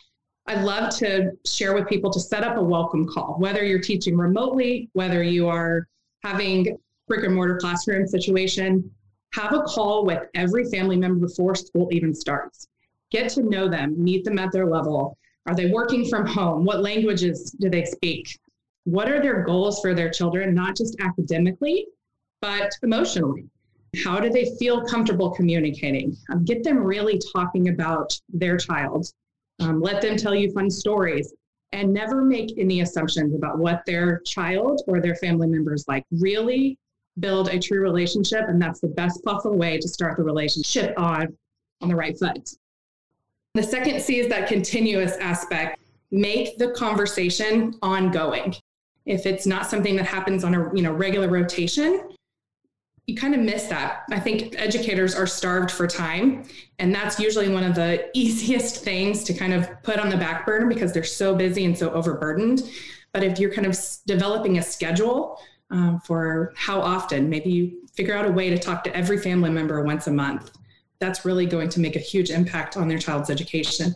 I 0.46 0.62
love 0.62 0.94
to 0.98 1.32
share 1.44 1.74
with 1.74 1.88
people 1.88 2.12
to 2.12 2.20
set 2.20 2.44
up 2.44 2.56
a 2.56 2.62
welcome 2.62 3.08
call, 3.08 3.34
whether 3.38 3.64
you're 3.64 3.80
teaching 3.80 4.16
remotely, 4.16 4.88
whether 4.92 5.24
you 5.24 5.48
are 5.48 5.88
having 6.22 6.78
brick 7.08 7.24
and 7.24 7.34
mortar 7.34 7.56
classroom 7.56 8.06
situation, 8.06 8.88
have 9.32 9.52
a 9.52 9.62
call 9.62 10.04
with 10.04 10.22
every 10.34 10.64
family 10.70 10.96
member 10.96 11.26
before 11.26 11.56
school 11.56 11.88
even 11.90 12.14
starts. 12.14 12.68
Get 13.10 13.30
to 13.30 13.42
know 13.42 13.68
them, 13.68 14.00
meet 14.02 14.24
them 14.24 14.38
at 14.38 14.52
their 14.52 14.66
level. 14.66 15.18
Are 15.46 15.56
they 15.56 15.70
working 15.70 16.08
from 16.08 16.24
home? 16.24 16.64
What 16.64 16.82
languages 16.82 17.50
do 17.50 17.68
they 17.68 17.84
speak? 17.84 18.38
What 18.84 19.10
are 19.10 19.20
their 19.20 19.42
goals 19.42 19.80
for 19.80 19.92
their 19.92 20.10
children, 20.10 20.54
not 20.54 20.76
just 20.76 20.96
academically, 21.00 21.88
but 22.40 22.70
emotionally? 22.82 23.48
How 24.02 24.18
do 24.18 24.30
they 24.30 24.54
feel 24.58 24.84
comfortable 24.84 25.30
communicating? 25.30 26.16
Um, 26.30 26.44
get 26.44 26.64
them 26.64 26.78
really 26.78 27.20
talking 27.32 27.68
about 27.68 28.18
their 28.28 28.56
child. 28.56 29.06
Um, 29.60 29.80
let 29.80 30.00
them 30.00 30.16
tell 30.16 30.34
you 30.34 30.50
fun 30.52 30.70
stories 30.70 31.34
and 31.72 31.92
never 31.92 32.22
make 32.22 32.56
any 32.56 32.80
assumptions 32.80 33.34
about 33.34 33.58
what 33.58 33.82
their 33.86 34.20
child 34.20 34.82
or 34.86 35.00
their 35.00 35.16
family 35.16 35.48
members 35.48 35.84
like. 35.88 36.04
Really 36.12 36.78
build 37.20 37.48
a 37.48 37.58
true 37.58 37.80
relationship, 37.80 38.48
and 38.48 38.60
that's 38.60 38.80
the 38.80 38.88
best 38.88 39.24
possible 39.24 39.56
way 39.56 39.78
to 39.78 39.88
start 39.88 40.16
the 40.16 40.22
relationship 40.22 40.98
on, 40.98 41.36
on 41.80 41.88
the 41.88 41.96
right 41.96 42.18
foot. 42.18 42.50
The 43.54 43.62
second 43.62 44.00
C 44.00 44.18
is 44.18 44.28
that 44.28 44.48
continuous 44.48 45.16
aspect. 45.18 45.80
Make 46.10 46.58
the 46.58 46.70
conversation 46.70 47.76
ongoing. 47.82 48.54
If 49.06 49.26
it's 49.26 49.46
not 49.46 49.68
something 49.68 49.96
that 49.96 50.06
happens 50.06 50.44
on 50.44 50.54
a 50.54 50.74
you 50.74 50.82
know 50.82 50.92
regular 50.92 51.28
rotation, 51.28 52.08
you 53.06 53.14
kind 53.14 53.34
of 53.34 53.40
miss 53.40 53.64
that. 53.64 54.04
I 54.10 54.18
think 54.18 54.54
educators 54.56 55.14
are 55.14 55.26
starved 55.26 55.70
for 55.70 55.86
time. 55.86 56.44
And 56.78 56.94
that's 56.94 57.18
usually 57.18 57.48
one 57.48 57.64
of 57.64 57.74
the 57.74 58.08
easiest 58.14 58.82
things 58.82 59.24
to 59.24 59.34
kind 59.34 59.52
of 59.52 59.68
put 59.82 59.98
on 59.98 60.08
the 60.08 60.16
back 60.16 60.46
burner 60.46 60.66
because 60.66 60.92
they're 60.92 61.04
so 61.04 61.34
busy 61.34 61.64
and 61.64 61.76
so 61.76 61.90
overburdened. 61.90 62.62
But 63.12 63.22
if 63.22 63.38
you're 63.38 63.52
kind 63.52 63.66
of 63.66 63.78
developing 64.06 64.58
a 64.58 64.62
schedule 64.62 65.38
um, 65.70 66.00
for 66.00 66.52
how 66.56 66.80
often, 66.80 67.28
maybe 67.28 67.50
you 67.50 67.86
figure 67.92 68.16
out 68.16 68.26
a 68.26 68.32
way 68.32 68.50
to 68.50 68.58
talk 68.58 68.82
to 68.84 68.96
every 68.96 69.18
family 69.18 69.50
member 69.50 69.82
once 69.84 70.06
a 70.06 70.10
month, 70.10 70.50
that's 70.98 71.24
really 71.24 71.46
going 71.46 71.68
to 71.68 71.80
make 71.80 71.96
a 71.96 72.00
huge 72.00 72.30
impact 72.30 72.76
on 72.76 72.88
their 72.88 72.98
child's 72.98 73.30
education. 73.30 73.94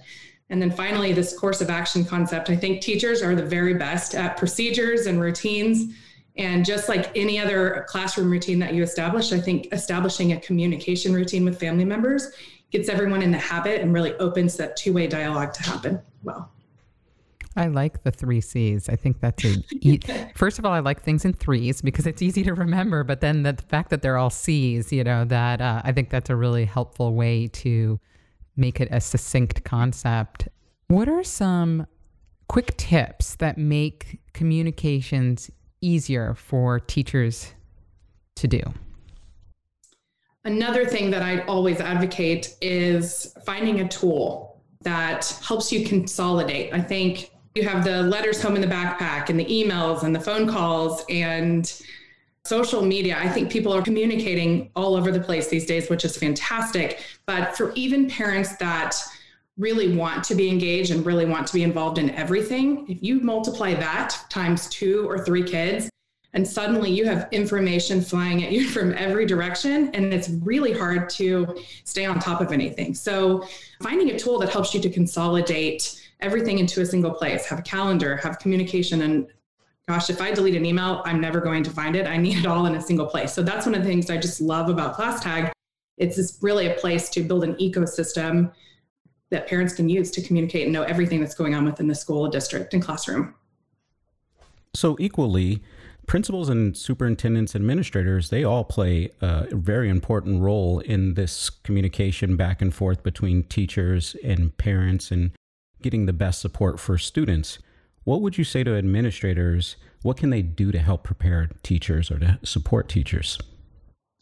And 0.50 0.60
then 0.60 0.70
finally, 0.70 1.12
this 1.12 1.38
course 1.38 1.60
of 1.60 1.70
action 1.70 2.04
concept. 2.04 2.48
I 2.50 2.56
think 2.56 2.80
teachers 2.80 3.22
are 3.22 3.34
the 3.34 3.44
very 3.44 3.74
best 3.74 4.14
at 4.14 4.36
procedures 4.36 5.06
and 5.06 5.20
routines 5.20 5.94
and 6.38 6.64
just 6.64 6.88
like 6.88 7.10
any 7.16 7.38
other 7.38 7.84
classroom 7.88 8.30
routine 8.30 8.60
that 8.60 8.72
you 8.72 8.82
establish, 8.82 9.32
I 9.32 9.40
think 9.40 9.68
establishing 9.72 10.32
a 10.32 10.40
communication 10.40 11.12
routine 11.12 11.44
with 11.44 11.58
family 11.58 11.84
members 11.84 12.30
gets 12.70 12.88
everyone 12.88 13.22
in 13.22 13.30
the 13.32 13.38
habit 13.38 13.80
and 13.80 13.92
really 13.92 14.14
opens 14.14 14.56
that 14.56 14.76
two 14.76 14.92
way 14.92 15.06
dialogue 15.06 15.52
to 15.54 15.62
happen 15.64 16.00
well. 16.22 16.52
I 17.56 17.66
like 17.66 18.04
the 18.04 18.12
three 18.12 18.40
C's. 18.40 18.88
I 18.88 18.94
think 18.94 19.20
that's 19.20 19.44
a. 19.44 19.56
E- 19.72 19.98
First 20.36 20.60
of 20.60 20.64
all, 20.64 20.72
I 20.72 20.78
like 20.78 21.02
things 21.02 21.24
in 21.24 21.32
threes 21.32 21.82
because 21.82 22.06
it's 22.06 22.22
easy 22.22 22.44
to 22.44 22.54
remember. 22.54 23.02
But 23.02 23.20
then 23.20 23.42
the 23.42 23.54
fact 23.68 23.90
that 23.90 24.00
they're 24.00 24.16
all 24.16 24.30
C's, 24.30 24.92
you 24.92 25.02
know, 25.02 25.24
that 25.24 25.60
uh, 25.60 25.82
I 25.84 25.90
think 25.90 26.10
that's 26.10 26.30
a 26.30 26.36
really 26.36 26.64
helpful 26.64 27.14
way 27.14 27.48
to 27.48 27.98
make 28.56 28.80
it 28.80 28.88
a 28.92 29.00
succinct 29.00 29.64
concept. 29.64 30.48
What 30.86 31.08
are 31.08 31.24
some 31.24 31.86
quick 32.46 32.76
tips 32.76 33.34
that 33.36 33.58
make 33.58 34.20
communications 34.34 35.50
easier 35.80 36.34
for 36.34 36.80
teachers 36.80 37.54
to 38.36 38.48
do? 38.48 38.62
Another 40.44 40.86
thing 40.86 41.10
that 41.10 41.22
I 41.22 41.40
always 41.42 41.80
advocate 41.80 42.56
is 42.60 43.34
finding 43.44 43.80
a 43.80 43.88
tool 43.88 44.62
that 44.82 45.38
helps 45.42 45.72
you 45.72 45.86
consolidate. 45.86 46.72
I 46.72 46.80
think 46.80 47.30
you 47.54 47.68
have 47.68 47.84
the 47.84 48.02
letters 48.02 48.40
home 48.40 48.54
in 48.54 48.60
the 48.60 48.68
backpack 48.68 49.28
and 49.28 49.38
the 49.38 49.44
emails 49.44 50.04
and 50.04 50.14
the 50.14 50.20
phone 50.20 50.48
calls 50.48 51.04
and 51.08 51.82
social 52.44 52.82
media. 52.82 53.18
I 53.18 53.28
think 53.28 53.50
people 53.50 53.72
are 53.72 53.82
communicating 53.82 54.70
all 54.74 54.94
over 54.94 55.10
the 55.12 55.20
place 55.20 55.48
these 55.48 55.66
days, 55.66 55.90
which 55.90 56.04
is 56.04 56.16
fantastic. 56.16 57.00
But 57.26 57.56
for 57.56 57.72
even 57.74 58.08
parents 58.08 58.56
that 58.56 58.96
really 59.58 59.96
want 59.96 60.24
to 60.24 60.34
be 60.34 60.48
engaged 60.48 60.92
and 60.92 61.04
really 61.04 61.26
want 61.26 61.46
to 61.48 61.52
be 61.52 61.64
involved 61.64 61.98
in 61.98 62.10
everything, 62.10 62.86
if 62.88 63.02
you 63.02 63.20
multiply 63.20 63.74
that 63.74 64.16
times 64.30 64.68
two 64.68 65.08
or 65.08 65.24
three 65.24 65.42
kids, 65.42 65.90
and 66.34 66.46
suddenly 66.46 66.90
you 66.90 67.04
have 67.06 67.28
information 67.32 68.00
flying 68.00 68.44
at 68.44 68.52
you 68.52 68.68
from 68.68 68.94
every 68.94 69.26
direction, 69.26 69.90
and 69.94 70.14
it's 70.14 70.28
really 70.28 70.72
hard 70.72 71.10
to 71.10 71.58
stay 71.84 72.06
on 72.06 72.20
top 72.20 72.40
of 72.40 72.52
anything. 72.52 72.94
So, 72.94 73.46
finding 73.82 74.10
a 74.10 74.18
tool 74.18 74.38
that 74.38 74.50
helps 74.50 74.72
you 74.74 74.80
to 74.80 74.90
consolidate 74.90 76.08
everything 76.20 76.58
into 76.58 76.80
a 76.80 76.86
single 76.86 77.12
place, 77.12 77.46
have 77.46 77.60
a 77.60 77.62
calendar, 77.62 78.16
have 78.18 78.38
communication, 78.38 79.02
and 79.02 79.26
gosh, 79.88 80.10
if 80.10 80.20
I 80.20 80.32
delete 80.32 80.54
an 80.54 80.66
email, 80.66 81.02
I'm 81.04 81.20
never 81.20 81.40
going 81.40 81.64
to 81.64 81.70
find 81.70 81.96
it. 81.96 82.06
I 82.06 82.16
need 82.16 82.38
it 82.38 82.46
all 82.46 82.66
in 82.66 82.74
a 82.74 82.80
single 82.80 83.06
place. 83.06 83.32
So, 83.32 83.42
that's 83.42 83.66
one 83.66 83.74
of 83.74 83.82
the 83.82 83.88
things 83.88 84.08
I 84.08 84.18
just 84.18 84.40
love 84.40 84.68
about 84.68 84.94
ClassTag. 84.94 85.50
It's 85.96 86.14
just 86.14 86.40
really 86.42 86.68
a 86.68 86.74
place 86.74 87.08
to 87.10 87.22
build 87.22 87.42
an 87.42 87.54
ecosystem 87.54 88.52
that 89.30 89.46
parents 89.46 89.74
can 89.74 89.88
use 89.88 90.10
to 90.12 90.22
communicate 90.22 90.64
and 90.64 90.72
know 90.72 90.82
everything 90.82 91.20
that's 91.20 91.34
going 91.34 91.54
on 91.54 91.64
within 91.64 91.86
the 91.86 91.94
school 91.94 92.28
district 92.28 92.74
and 92.74 92.82
classroom. 92.82 93.34
So, 94.74 94.96
equally, 94.98 95.62
principals 96.06 96.48
and 96.48 96.76
superintendents, 96.76 97.54
administrators, 97.54 98.30
they 98.30 98.44
all 98.44 98.64
play 98.64 99.10
a 99.20 99.46
very 99.52 99.88
important 99.88 100.42
role 100.42 100.80
in 100.80 101.14
this 101.14 101.50
communication 101.50 102.36
back 102.36 102.62
and 102.62 102.74
forth 102.74 103.02
between 103.02 103.44
teachers 103.44 104.16
and 104.24 104.56
parents 104.56 105.10
and 105.10 105.32
getting 105.82 106.06
the 106.06 106.12
best 106.12 106.40
support 106.40 106.80
for 106.80 106.98
students. 106.98 107.58
What 108.04 108.22
would 108.22 108.38
you 108.38 108.44
say 108.44 108.64
to 108.64 108.74
administrators? 108.76 109.76
What 110.02 110.16
can 110.16 110.30
they 110.30 110.42
do 110.42 110.72
to 110.72 110.78
help 110.78 111.04
prepare 111.04 111.50
teachers 111.62 112.10
or 112.10 112.18
to 112.18 112.38
support 112.42 112.88
teachers? 112.88 113.38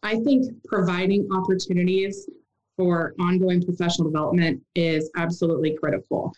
I 0.02 0.16
think 0.20 0.64
providing 0.64 1.28
opportunities 1.32 2.28
for 2.76 3.14
ongoing 3.18 3.62
professional 3.62 4.10
development 4.10 4.62
is 4.74 5.10
absolutely 5.16 5.76
critical. 5.76 6.32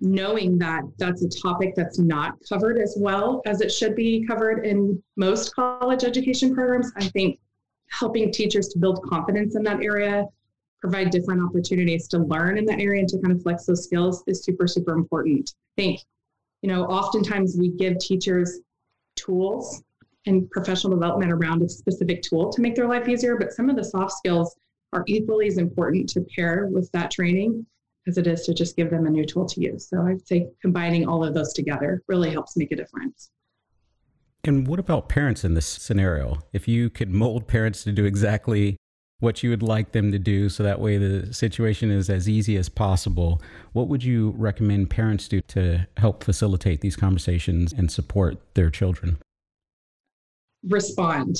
Knowing 0.00 0.58
that 0.58 0.82
that's 0.98 1.22
a 1.22 1.28
topic 1.28 1.74
that's 1.74 1.98
not 1.98 2.34
covered 2.48 2.78
as 2.78 2.96
well 2.98 3.40
as 3.46 3.60
it 3.60 3.72
should 3.72 3.94
be 3.94 4.26
covered 4.26 4.66
in 4.66 5.02
most 5.16 5.54
college 5.54 6.04
education 6.04 6.54
programs, 6.54 6.92
I 6.96 7.04
think 7.06 7.38
helping 7.90 8.30
teachers 8.30 8.68
to 8.68 8.78
build 8.78 9.02
confidence 9.04 9.56
in 9.56 9.62
that 9.62 9.82
area, 9.82 10.26
provide 10.80 11.10
different 11.10 11.42
opportunities 11.42 12.08
to 12.08 12.18
learn 12.18 12.58
in 12.58 12.66
that 12.66 12.80
area 12.80 13.00
and 13.00 13.08
to 13.08 13.18
kind 13.18 13.34
of 13.34 13.42
flex 13.42 13.64
those 13.64 13.84
skills 13.84 14.22
is 14.26 14.44
super, 14.44 14.66
super 14.66 14.92
important. 14.92 15.54
I 15.78 15.82
think, 15.82 16.00
you 16.62 16.68
know, 16.68 16.84
oftentimes 16.84 17.56
we 17.58 17.70
give 17.70 17.98
teachers 17.98 18.60
tools 19.14 19.82
and 20.26 20.50
professional 20.50 20.92
development 20.92 21.32
around 21.32 21.62
a 21.62 21.68
specific 21.68 22.20
tool 22.22 22.52
to 22.52 22.60
make 22.60 22.74
their 22.74 22.88
life 22.88 23.08
easier, 23.08 23.36
but 23.36 23.52
some 23.52 23.70
of 23.70 23.76
the 23.76 23.84
soft 23.84 24.12
skills 24.12 24.54
are 24.92 25.04
equally 25.06 25.48
as 25.48 25.58
important 25.58 26.08
to 26.10 26.20
pair 26.34 26.68
with 26.70 26.90
that 26.92 27.10
training 27.10 27.66
as 28.06 28.18
it 28.18 28.26
is 28.26 28.42
to 28.46 28.54
just 28.54 28.76
give 28.76 28.90
them 28.90 29.06
a 29.06 29.10
new 29.10 29.24
tool 29.24 29.46
to 29.46 29.60
use. 29.60 29.88
So 29.88 30.02
I'd 30.02 30.26
say 30.26 30.48
combining 30.62 31.06
all 31.08 31.24
of 31.24 31.34
those 31.34 31.52
together 31.52 32.02
really 32.08 32.30
helps 32.30 32.56
make 32.56 32.70
a 32.72 32.76
difference. 32.76 33.30
And 34.44 34.68
what 34.68 34.78
about 34.78 35.08
parents 35.08 35.44
in 35.44 35.54
this 35.54 35.66
scenario? 35.66 36.38
If 36.52 36.68
you 36.68 36.88
could 36.88 37.10
mold 37.10 37.48
parents 37.48 37.82
to 37.84 37.92
do 37.92 38.04
exactly 38.04 38.76
what 39.18 39.42
you 39.42 39.50
would 39.50 39.62
like 39.62 39.92
them 39.92 40.12
to 40.12 40.18
do 40.18 40.48
so 40.48 40.62
that 40.62 40.78
way 40.78 40.98
the 40.98 41.32
situation 41.32 41.90
is 41.90 42.08
as 42.08 42.28
easy 42.28 42.56
as 42.56 42.68
possible, 42.68 43.42
what 43.72 43.88
would 43.88 44.04
you 44.04 44.34
recommend 44.36 44.90
parents 44.90 45.26
do 45.26 45.40
to 45.48 45.86
help 45.96 46.22
facilitate 46.22 46.80
these 46.80 46.94
conversations 46.94 47.72
and 47.72 47.90
support 47.90 48.38
their 48.54 48.70
children? 48.70 49.18
respond. 50.68 51.36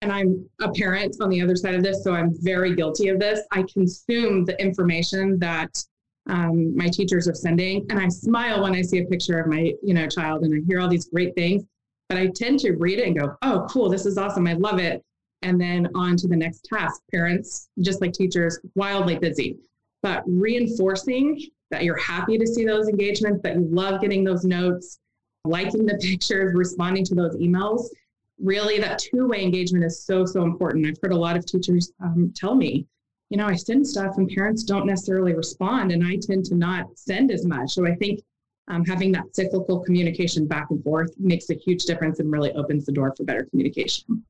And 0.00 0.12
I'm 0.12 0.48
a 0.60 0.70
parent 0.70 1.16
on 1.20 1.28
the 1.28 1.40
other 1.40 1.56
side 1.56 1.74
of 1.74 1.82
this, 1.82 2.04
so 2.04 2.12
I'm 2.12 2.32
very 2.40 2.74
guilty 2.74 3.08
of 3.08 3.18
this. 3.18 3.40
I 3.50 3.64
consume 3.64 4.44
the 4.44 4.60
information 4.62 5.38
that 5.40 5.82
um, 6.28 6.76
my 6.76 6.88
teachers 6.88 7.26
are 7.26 7.34
sending, 7.34 7.86
and 7.90 7.98
I 7.98 8.08
smile 8.08 8.62
when 8.62 8.74
I 8.74 8.82
see 8.82 8.98
a 8.98 9.04
picture 9.04 9.38
of 9.40 9.48
my 9.48 9.72
you 9.82 9.94
know 9.94 10.06
child, 10.06 10.44
and 10.44 10.54
I 10.54 10.64
hear 10.66 10.80
all 10.80 10.88
these 10.88 11.08
great 11.08 11.34
things. 11.34 11.64
But 12.08 12.18
I 12.18 12.28
tend 12.28 12.60
to 12.60 12.72
read 12.72 12.98
it 12.98 13.06
and 13.06 13.18
go, 13.18 13.36
"Oh, 13.42 13.66
cool! 13.70 13.88
This 13.88 14.06
is 14.06 14.18
awesome! 14.18 14.46
I 14.46 14.52
love 14.52 14.78
it." 14.78 15.02
And 15.42 15.60
then 15.60 15.88
on 15.94 16.16
to 16.16 16.28
the 16.28 16.36
next 16.36 16.68
task. 16.72 17.00
Parents, 17.10 17.68
just 17.80 18.00
like 18.00 18.12
teachers, 18.12 18.58
wildly 18.74 19.18
busy, 19.18 19.56
but 20.02 20.22
reinforcing 20.26 21.40
that 21.70 21.84
you're 21.84 21.96
happy 21.96 22.38
to 22.38 22.46
see 22.46 22.64
those 22.64 22.88
engagements, 22.88 23.42
that 23.42 23.54
you 23.54 23.66
love 23.70 24.00
getting 24.00 24.24
those 24.24 24.44
notes, 24.44 24.98
liking 25.44 25.86
the 25.86 25.94
pictures, 26.00 26.54
responding 26.54 27.04
to 27.06 27.14
those 27.14 27.36
emails. 27.36 27.86
Really, 28.40 28.78
that 28.78 28.98
two 28.98 29.26
way 29.26 29.42
engagement 29.42 29.84
is 29.84 30.04
so, 30.04 30.24
so 30.24 30.42
important. 30.42 30.86
I've 30.86 30.98
heard 31.02 31.12
a 31.12 31.16
lot 31.16 31.36
of 31.36 31.44
teachers 31.44 31.92
um, 32.02 32.32
tell 32.36 32.54
me, 32.54 32.86
you 33.30 33.36
know, 33.36 33.46
I 33.46 33.56
send 33.56 33.86
stuff 33.86 34.16
and 34.16 34.28
parents 34.28 34.62
don't 34.62 34.86
necessarily 34.86 35.34
respond, 35.34 35.92
and 35.92 36.06
I 36.06 36.16
tend 36.16 36.44
to 36.46 36.54
not 36.54 36.86
send 36.96 37.30
as 37.30 37.44
much. 37.44 37.72
So 37.72 37.86
I 37.86 37.94
think 37.96 38.20
um, 38.68 38.84
having 38.84 39.12
that 39.12 39.34
cyclical 39.34 39.80
communication 39.80 40.46
back 40.46 40.68
and 40.70 40.82
forth 40.82 41.10
makes 41.18 41.50
a 41.50 41.54
huge 41.54 41.84
difference 41.84 42.20
and 42.20 42.30
really 42.30 42.52
opens 42.52 42.86
the 42.86 42.92
door 42.92 43.14
for 43.16 43.24
better 43.24 43.44
communication. 43.44 44.24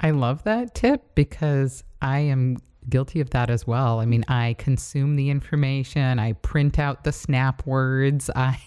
I 0.00 0.10
love 0.10 0.42
that 0.44 0.74
tip 0.74 1.14
because 1.14 1.84
I 2.02 2.20
am 2.20 2.58
guilty 2.88 3.20
of 3.20 3.30
that 3.30 3.50
as 3.50 3.66
well. 3.66 4.00
I 4.00 4.06
mean, 4.06 4.24
I 4.28 4.54
consume 4.58 5.16
the 5.16 5.30
information, 5.30 6.18
I 6.18 6.32
print 6.34 6.78
out 6.78 7.04
the 7.04 7.12
snap 7.12 7.66
words, 7.66 8.30
I 8.36 8.58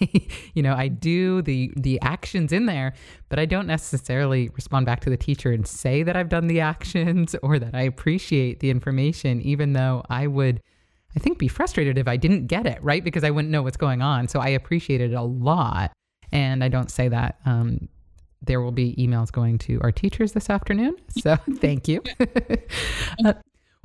you 0.54 0.64
know, 0.64 0.74
I 0.74 0.88
do 0.88 1.42
the 1.42 1.72
the 1.76 2.00
actions 2.02 2.52
in 2.52 2.66
there, 2.66 2.94
but 3.30 3.40
I 3.40 3.46
don't 3.46 3.68
necessarily 3.68 4.50
respond 4.56 4.86
back 4.86 5.00
to 5.02 5.10
the 5.10 5.18
teacher 5.18 5.52
and 5.52 5.66
say 5.68 6.04
that 6.04 6.16
I've 6.16 6.30
done 6.30 6.48
the 6.48 6.60
actions 6.60 7.36
or 7.44 7.60
that 7.60 7.76
I 7.76 7.82
appreciate 7.82 8.60
the 8.60 8.70
information 8.70 9.42
even 9.42 9.74
though 9.74 10.04
I 10.10 10.28
would 10.28 10.62
I 11.16 11.20
think 11.20 11.40
be 11.40 11.48
frustrated 11.48 11.98
if 11.98 12.08
I 12.08 12.18
didn't 12.18 12.48
get 12.48 12.66
it, 12.68 12.82
right? 12.84 13.04
Because 13.04 13.24
I 13.24 13.32
wouldn't 13.32 13.52
know 13.52 13.64
what's 13.64 13.78
going 13.78 14.02
on. 14.02 14.28
So 14.28 14.40
I 14.40 14.50
appreciate 14.50 15.02
it 15.02 15.14
a 15.14 15.22
lot. 15.22 15.92
And 16.32 16.64
I 16.64 16.68
don't 16.68 16.92
say 16.92 17.08
that 17.08 17.40
um, 17.46 17.90
there 18.42 18.62
will 18.62 18.72
be 18.72 18.96
emails 18.96 19.32
going 19.32 19.58
to 19.60 19.80
our 19.82 19.92
teachers 19.92 20.34
this 20.34 20.50
afternoon. 20.50 20.96
So 21.10 21.36
thank 21.56 21.88
you. 21.88 22.04
uh, 23.26 23.34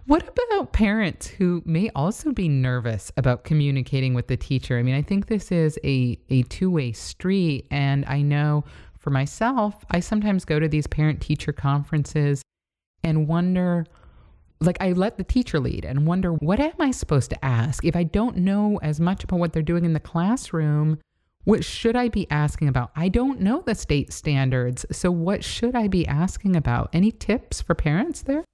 what 0.06 0.22
about 0.22 0.72
parents 0.72 1.26
who 1.26 1.62
may 1.64 1.90
also 1.94 2.32
be 2.32 2.48
nervous 2.48 3.10
about 3.16 3.44
communicating 3.44 4.12
with 4.12 4.26
the 4.26 4.36
teacher? 4.36 4.78
I 4.78 4.82
mean, 4.82 4.94
I 4.94 5.02
think 5.02 5.26
this 5.26 5.50
is 5.50 5.78
a, 5.82 6.18
a 6.28 6.42
two 6.44 6.70
way 6.70 6.92
street. 6.92 7.66
And 7.70 8.04
I 8.06 8.20
know 8.20 8.64
for 8.98 9.10
myself, 9.10 9.84
I 9.90 10.00
sometimes 10.00 10.44
go 10.44 10.58
to 10.58 10.68
these 10.68 10.86
parent 10.86 11.22
teacher 11.22 11.52
conferences 11.52 12.42
and 13.02 13.26
wonder, 13.28 13.86
like, 14.60 14.76
I 14.80 14.92
let 14.92 15.16
the 15.16 15.24
teacher 15.24 15.58
lead 15.58 15.84
and 15.84 16.06
wonder, 16.06 16.32
what 16.32 16.60
am 16.60 16.74
I 16.80 16.90
supposed 16.90 17.30
to 17.30 17.44
ask? 17.44 17.84
If 17.84 17.96
I 17.96 18.02
don't 18.04 18.38
know 18.38 18.78
as 18.82 19.00
much 19.00 19.24
about 19.24 19.38
what 19.38 19.52
they're 19.52 19.62
doing 19.62 19.84
in 19.84 19.94
the 19.94 20.00
classroom, 20.00 20.98
what 21.44 21.64
should 21.64 21.96
I 21.96 22.08
be 22.08 22.30
asking 22.30 22.68
about? 22.68 22.90
I 22.96 23.08
don't 23.08 23.40
know 23.40 23.62
the 23.62 23.74
state 23.74 24.12
standards. 24.12 24.84
So, 24.90 25.10
what 25.10 25.44
should 25.44 25.74
I 25.74 25.88
be 25.88 26.06
asking 26.06 26.56
about? 26.56 26.90
Any 26.92 27.10
tips 27.10 27.60
for 27.60 27.74
parents 27.74 28.22
there? 28.22 28.44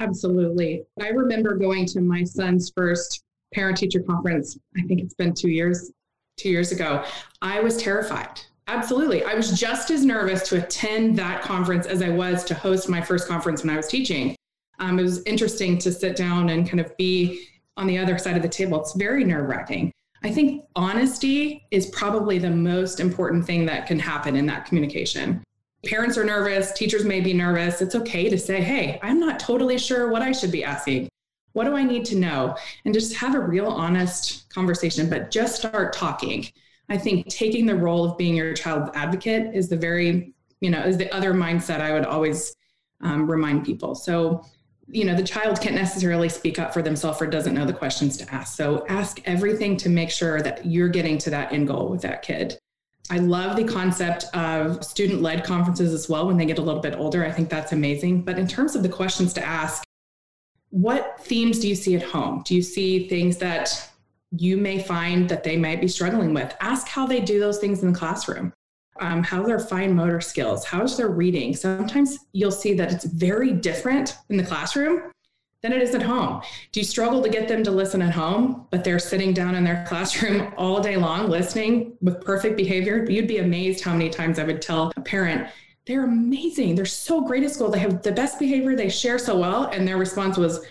Absolutely. 0.00 0.84
I 1.00 1.08
remember 1.08 1.56
going 1.56 1.86
to 1.86 2.00
my 2.00 2.24
son's 2.24 2.72
first 2.76 3.22
parent 3.52 3.76
teacher 3.76 4.00
conference. 4.00 4.58
I 4.76 4.82
think 4.82 5.00
it's 5.00 5.14
been 5.14 5.32
two 5.32 5.50
years, 5.50 5.92
two 6.36 6.50
years 6.50 6.72
ago. 6.72 7.04
I 7.40 7.60
was 7.60 7.76
terrified. 7.76 8.40
Absolutely. 8.66 9.22
I 9.24 9.34
was 9.34 9.58
just 9.58 9.90
as 9.90 10.04
nervous 10.04 10.48
to 10.48 10.62
attend 10.62 11.16
that 11.18 11.42
conference 11.42 11.86
as 11.86 12.02
I 12.02 12.08
was 12.08 12.44
to 12.44 12.54
host 12.54 12.88
my 12.88 13.00
first 13.00 13.28
conference 13.28 13.62
when 13.62 13.72
I 13.72 13.76
was 13.76 13.88
teaching. 13.88 14.34
Um, 14.78 14.98
it 14.98 15.02
was 15.02 15.22
interesting 15.24 15.78
to 15.78 15.92
sit 15.92 16.16
down 16.16 16.48
and 16.48 16.68
kind 16.68 16.80
of 16.80 16.96
be 16.96 17.46
on 17.76 17.86
the 17.86 17.98
other 17.98 18.18
side 18.18 18.36
of 18.36 18.42
the 18.42 18.48
table. 18.48 18.80
It's 18.80 18.94
very 18.94 19.22
nerve 19.22 19.48
wracking. 19.48 19.92
I 20.22 20.30
think 20.30 20.64
honesty 20.74 21.66
is 21.70 21.86
probably 21.86 22.38
the 22.38 22.50
most 22.50 22.98
important 22.98 23.44
thing 23.44 23.66
that 23.66 23.86
can 23.86 23.98
happen 23.98 24.34
in 24.34 24.46
that 24.46 24.64
communication 24.64 25.44
parents 25.84 26.18
are 26.18 26.24
nervous, 26.24 26.72
teachers 26.72 27.04
may 27.04 27.20
be 27.20 27.32
nervous. 27.32 27.80
It's 27.80 27.94
okay 27.94 28.28
to 28.28 28.38
say, 28.38 28.60
hey, 28.60 28.98
I'm 29.02 29.20
not 29.20 29.40
totally 29.40 29.78
sure 29.78 30.10
what 30.10 30.22
I 30.22 30.32
should 30.32 30.52
be 30.52 30.64
asking. 30.64 31.08
What 31.52 31.64
do 31.64 31.76
I 31.76 31.84
need 31.84 32.04
to 32.06 32.16
know? 32.16 32.56
And 32.84 32.92
just 32.92 33.14
have 33.14 33.34
a 33.34 33.40
real 33.40 33.66
honest 33.66 34.48
conversation, 34.52 35.08
but 35.08 35.30
just 35.30 35.56
start 35.56 35.92
talking. 35.92 36.46
I 36.88 36.98
think 36.98 37.28
taking 37.28 37.66
the 37.66 37.76
role 37.76 38.04
of 38.04 38.18
being 38.18 38.36
your 38.36 38.54
child's 38.54 38.90
advocate 38.94 39.54
is 39.54 39.68
the 39.68 39.76
very, 39.76 40.34
you 40.60 40.70
know, 40.70 40.80
is 40.80 40.98
the 40.98 41.12
other 41.14 41.32
mindset 41.32 41.80
I 41.80 41.92
would 41.92 42.04
always 42.04 42.54
um, 43.00 43.30
remind 43.30 43.64
people. 43.64 43.94
So, 43.94 44.44
you 44.88 45.04
know, 45.04 45.14
the 45.14 45.22
child 45.22 45.60
can't 45.60 45.74
necessarily 45.74 46.28
speak 46.28 46.58
up 46.58 46.74
for 46.74 46.82
themselves 46.82 47.22
or 47.22 47.26
doesn't 47.26 47.54
know 47.54 47.64
the 47.64 47.72
questions 47.72 48.16
to 48.18 48.34
ask. 48.34 48.56
So 48.56 48.84
ask 48.88 49.20
everything 49.24 49.76
to 49.78 49.88
make 49.88 50.10
sure 50.10 50.42
that 50.42 50.66
you're 50.66 50.88
getting 50.88 51.18
to 51.18 51.30
that 51.30 51.52
end 51.52 51.68
goal 51.68 51.88
with 51.88 52.02
that 52.02 52.22
kid. 52.22 52.58
I 53.10 53.18
love 53.18 53.56
the 53.56 53.64
concept 53.64 54.24
of 54.34 54.82
student 54.82 55.20
led 55.20 55.44
conferences 55.44 55.92
as 55.92 56.08
well 56.08 56.26
when 56.26 56.36
they 56.36 56.46
get 56.46 56.58
a 56.58 56.62
little 56.62 56.80
bit 56.80 56.94
older. 56.94 57.24
I 57.24 57.30
think 57.30 57.50
that's 57.50 57.72
amazing. 57.72 58.22
But 58.22 58.38
in 58.38 58.46
terms 58.46 58.74
of 58.74 58.82
the 58.82 58.88
questions 58.88 59.34
to 59.34 59.44
ask, 59.44 59.84
what 60.70 61.20
themes 61.20 61.58
do 61.58 61.68
you 61.68 61.74
see 61.74 61.94
at 61.96 62.02
home? 62.02 62.42
Do 62.44 62.54
you 62.54 62.62
see 62.62 63.08
things 63.08 63.36
that 63.38 63.90
you 64.30 64.56
may 64.56 64.82
find 64.82 65.28
that 65.28 65.44
they 65.44 65.56
might 65.56 65.80
be 65.80 65.88
struggling 65.88 66.32
with? 66.32 66.56
Ask 66.60 66.88
how 66.88 67.06
they 67.06 67.20
do 67.20 67.38
those 67.38 67.58
things 67.58 67.82
in 67.82 67.92
the 67.92 67.98
classroom. 67.98 68.52
Um, 69.00 69.22
how 69.22 69.42
their 69.42 69.58
fine 69.58 69.94
motor 69.94 70.20
skills? 70.20 70.64
How's 70.64 70.96
their 70.96 71.08
reading? 71.08 71.54
Sometimes 71.54 72.18
you'll 72.32 72.50
see 72.50 72.74
that 72.74 72.92
it's 72.92 73.04
very 73.04 73.52
different 73.52 74.16
in 74.30 74.36
the 74.36 74.44
classroom 74.44 75.10
than 75.64 75.72
it 75.72 75.80
is 75.80 75.94
at 75.94 76.02
home. 76.02 76.42
Do 76.72 76.80
you 76.80 76.84
struggle 76.84 77.22
to 77.22 77.28
get 77.30 77.48
them 77.48 77.64
to 77.64 77.70
listen 77.70 78.02
at 78.02 78.12
home, 78.12 78.66
but 78.68 78.84
they're 78.84 78.98
sitting 78.98 79.32
down 79.32 79.54
in 79.54 79.64
their 79.64 79.82
classroom 79.88 80.52
all 80.58 80.78
day 80.78 80.98
long 80.98 81.30
listening 81.30 81.96
with 82.02 82.22
perfect 82.22 82.58
behavior? 82.58 83.10
You'd 83.10 83.26
be 83.26 83.38
amazed 83.38 83.82
how 83.82 83.92
many 83.92 84.10
times 84.10 84.38
I 84.38 84.44
would 84.44 84.60
tell 84.60 84.92
a 84.94 85.00
parent, 85.00 85.48
they're 85.86 86.04
amazing. 86.04 86.74
They're 86.74 86.84
so 86.84 87.22
great 87.22 87.44
at 87.44 87.50
school. 87.50 87.70
They 87.70 87.78
have 87.78 88.02
the 88.02 88.12
best 88.12 88.38
behavior. 88.38 88.76
They 88.76 88.90
share 88.90 89.18
so 89.18 89.38
well. 89.38 89.64
And 89.64 89.88
their 89.88 89.96
response 89.96 90.36
was, 90.36 90.66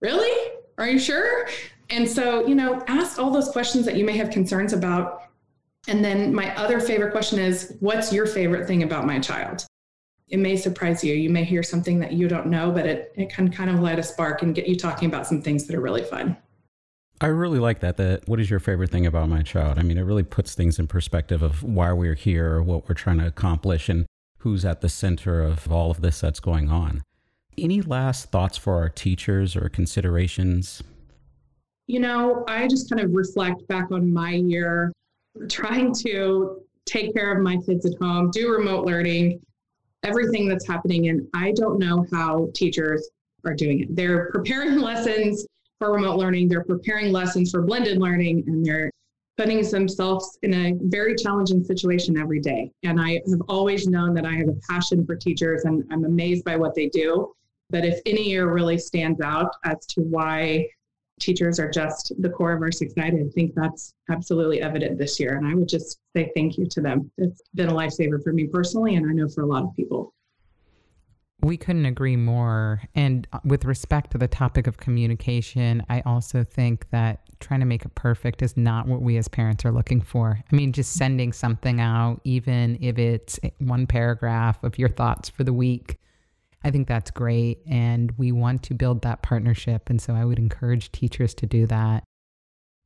Really? 0.00 0.52
Are 0.78 0.88
you 0.88 0.98
sure? 0.98 1.46
And 1.90 2.08
so, 2.08 2.46
you 2.46 2.54
know, 2.54 2.82
ask 2.88 3.18
all 3.18 3.30
those 3.30 3.50
questions 3.50 3.84
that 3.84 3.96
you 3.96 4.06
may 4.06 4.16
have 4.16 4.30
concerns 4.30 4.72
about. 4.72 5.24
And 5.86 6.02
then 6.02 6.34
my 6.34 6.56
other 6.56 6.80
favorite 6.80 7.12
question 7.12 7.38
is, 7.38 7.76
What's 7.80 8.10
your 8.10 8.24
favorite 8.24 8.66
thing 8.66 8.84
about 8.84 9.04
my 9.04 9.18
child? 9.18 9.66
It 10.30 10.38
may 10.38 10.56
surprise 10.56 11.02
you. 11.02 11.14
You 11.14 11.30
may 11.30 11.44
hear 11.44 11.62
something 11.62 11.98
that 12.00 12.12
you 12.12 12.28
don't 12.28 12.46
know, 12.46 12.70
but 12.70 12.86
it, 12.86 13.12
it 13.16 13.30
can 13.30 13.50
kind 13.50 13.70
of 13.70 13.80
light 13.80 13.98
a 13.98 14.02
spark 14.02 14.42
and 14.42 14.54
get 14.54 14.66
you 14.66 14.76
talking 14.76 15.08
about 15.08 15.26
some 15.26 15.40
things 15.40 15.66
that 15.66 15.74
are 15.74 15.80
really 15.80 16.02
fun. 16.02 16.36
I 17.20 17.26
really 17.26 17.58
like 17.58 17.80
that. 17.80 17.96
That 17.96 18.28
what 18.28 18.38
is 18.38 18.48
your 18.48 18.60
favorite 18.60 18.90
thing 18.90 19.06
about 19.06 19.28
my 19.28 19.42
child? 19.42 19.78
I 19.78 19.82
mean, 19.82 19.98
it 19.98 20.02
really 20.02 20.22
puts 20.22 20.54
things 20.54 20.78
in 20.78 20.86
perspective 20.86 21.42
of 21.42 21.62
why 21.62 21.92
we're 21.92 22.14
here, 22.14 22.62
what 22.62 22.88
we're 22.88 22.94
trying 22.94 23.18
to 23.18 23.26
accomplish, 23.26 23.88
and 23.88 24.06
who's 24.38 24.64
at 24.64 24.82
the 24.82 24.88
center 24.88 25.42
of 25.42 25.70
all 25.72 25.90
of 25.90 26.00
this 26.00 26.20
that's 26.20 26.40
going 26.40 26.70
on. 26.70 27.02
Any 27.56 27.82
last 27.82 28.30
thoughts 28.30 28.56
for 28.56 28.76
our 28.76 28.88
teachers 28.88 29.56
or 29.56 29.68
considerations? 29.68 30.82
You 31.88 32.00
know, 32.00 32.44
I 32.46 32.68
just 32.68 32.88
kind 32.88 33.00
of 33.00 33.12
reflect 33.12 33.66
back 33.66 33.90
on 33.90 34.12
my 34.12 34.32
year 34.32 34.92
trying 35.48 35.92
to 35.94 36.62
take 36.86 37.14
care 37.14 37.36
of 37.36 37.42
my 37.42 37.56
kids 37.66 37.84
at 37.84 37.94
home, 38.00 38.30
do 38.30 38.50
remote 38.50 38.86
learning, 38.86 39.40
everything 40.04 40.48
that's 40.48 40.66
happening. 40.66 41.08
And 41.08 41.26
I 41.34 41.52
don't 41.52 41.78
know 41.78 42.06
how 42.12 42.48
teachers 42.54 43.08
are 43.44 43.54
doing 43.54 43.80
it. 43.80 43.94
They're 43.94 44.30
preparing 44.30 44.78
lessons 44.80 45.46
for 45.78 45.92
remote 45.92 46.18
learning, 46.18 46.48
they're 46.48 46.64
preparing 46.64 47.12
lessons 47.12 47.52
for 47.52 47.62
blended 47.62 47.98
learning, 47.98 48.42
and 48.48 48.66
they're 48.66 48.90
putting 49.36 49.62
themselves 49.70 50.36
in 50.42 50.52
a 50.52 50.74
very 50.82 51.14
challenging 51.14 51.62
situation 51.62 52.18
every 52.18 52.40
day. 52.40 52.72
And 52.82 53.00
I 53.00 53.20
have 53.30 53.40
always 53.48 53.86
known 53.86 54.12
that 54.14 54.26
I 54.26 54.32
have 54.32 54.48
a 54.48 54.56
passion 54.68 55.06
for 55.06 55.14
teachers 55.14 55.62
and 55.64 55.84
I'm 55.92 56.04
amazed 56.04 56.44
by 56.44 56.56
what 56.56 56.74
they 56.74 56.88
do. 56.88 57.32
But 57.70 57.84
if 57.84 58.00
any 58.04 58.30
year 58.30 58.52
really 58.52 58.78
stands 58.78 59.20
out 59.20 59.54
as 59.64 59.86
to 59.90 60.00
why 60.00 60.66
teachers 61.18 61.58
are 61.58 61.70
just 61.70 62.12
the 62.18 62.28
core 62.28 62.52
of 62.52 62.62
our 62.62 62.72
society. 62.72 63.18
I 63.18 63.28
think 63.34 63.54
that's 63.54 63.94
absolutely 64.10 64.62
evident 64.62 64.98
this 64.98 65.18
year. 65.18 65.36
And 65.36 65.46
I 65.46 65.54
would 65.54 65.68
just 65.68 66.00
say 66.16 66.30
thank 66.34 66.58
you 66.58 66.66
to 66.66 66.80
them. 66.80 67.10
It's 67.18 67.42
been 67.54 67.68
a 67.68 67.74
lifesaver 67.74 68.22
for 68.22 68.32
me 68.32 68.46
personally, 68.46 68.94
and 68.96 69.08
I 69.08 69.12
know 69.12 69.28
for 69.28 69.42
a 69.42 69.46
lot 69.46 69.64
of 69.64 69.74
people. 69.76 70.14
We 71.40 71.56
couldn't 71.56 71.86
agree 71.86 72.16
more. 72.16 72.82
And 72.96 73.28
uh, 73.32 73.38
with 73.44 73.64
respect 73.64 74.10
to 74.10 74.18
the 74.18 74.26
topic 74.26 74.66
of 74.66 74.78
communication, 74.78 75.84
I 75.88 76.00
also 76.00 76.42
think 76.42 76.90
that 76.90 77.20
trying 77.38 77.60
to 77.60 77.66
make 77.66 77.84
it 77.84 77.94
perfect 77.94 78.42
is 78.42 78.56
not 78.56 78.88
what 78.88 79.02
we 79.02 79.16
as 79.18 79.28
parents 79.28 79.64
are 79.64 79.70
looking 79.70 80.00
for. 80.00 80.42
I 80.50 80.56
mean, 80.56 80.72
just 80.72 80.94
sending 80.94 81.32
something 81.32 81.80
out, 81.80 82.20
even 82.24 82.76
if 82.80 82.98
it's 82.98 83.38
one 83.58 83.86
paragraph 83.86 84.62
of 84.64 84.78
your 84.78 84.88
thoughts 84.88 85.28
for 85.28 85.44
the 85.44 85.52
week, 85.52 86.00
I 86.64 86.70
think 86.70 86.88
that's 86.88 87.10
great. 87.10 87.60
And 87.68 88.12
we 88.18 88.32
want 88.32 88.62
to 88.64 88.74
build 88.74 89.02
that 89.02 89.22
partnership. 89.22 89.88
And 89.90 90.00
so 90.00 90.14
I 90.14 90.24
would 90.24 90.38
encourage 90.38 90.92
teachers 90.92 91.34
to 91.34 91.46
do 91.46 91.66
that. 91.66 92.04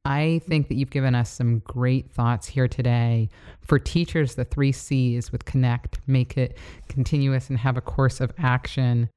I 0.04 0.40
think 0.48 0.68
that 0.68 0.74
you've 0.74 0.90
given 0.90 1.14
us 1.14 1.30
some 1.30 1.61
great 1.61 2.11
thoughts 2.11 2.48
here 2.48 2.66
today. 2.66 3.28
For 3.61 3.78
teachers, 3.78 4.35
the 4.35 4.44
three 4.44 4.72
C's 4.72 5.30
with 5.30 5.44
connect, 5.44 6.00
make 6.08 6.37
it 6.37 6.58
continuous, 6.88 7.48
and 7.48 7.58
have 7.58 7.76
a 7.76 7.80
course 7.80 8.20
of 8.20 8.32
action. 8.37 9.08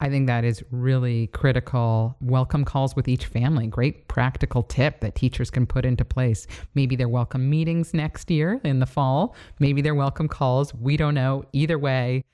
I 0.00 0.10
think 0.10 0.26
that 0.26 0.44
is 0.44 0.64
really 0.72 1.28
critical. 1.28 2.16
Welcome 2.20 2.64
calls 2.64 2.96
with 2.96 3.06
each 3.06 3.26
family. 3.26 3.68
Great 3.68 4.08
practical 4.08 4.64
tip 4.64 4.98
that 5.00 5.14
teachers 5.14 5.48
can 5.48 5.64
put 5.64 5.84
into 5.84 6.04
place. 6.04 6.48
Maybe 6.74 6.96
their 6.96 7.08
welcome 7.08 7.48
meetings 7.48 7.94
next 7.94 8.30
year 8.32 8.60
in 8.64 8.80
the 8.80 8.86
fall. 8.86 9.36
Maybe 9.60 9.80
their 9.80 9.94
welcome 9.94 10.26
calls. 10.26 10.74
We 10.74 10.96
don't 10.96 11.14
know. 11.14 11.44
Either 11.52 11.78
way, 11.78 12.24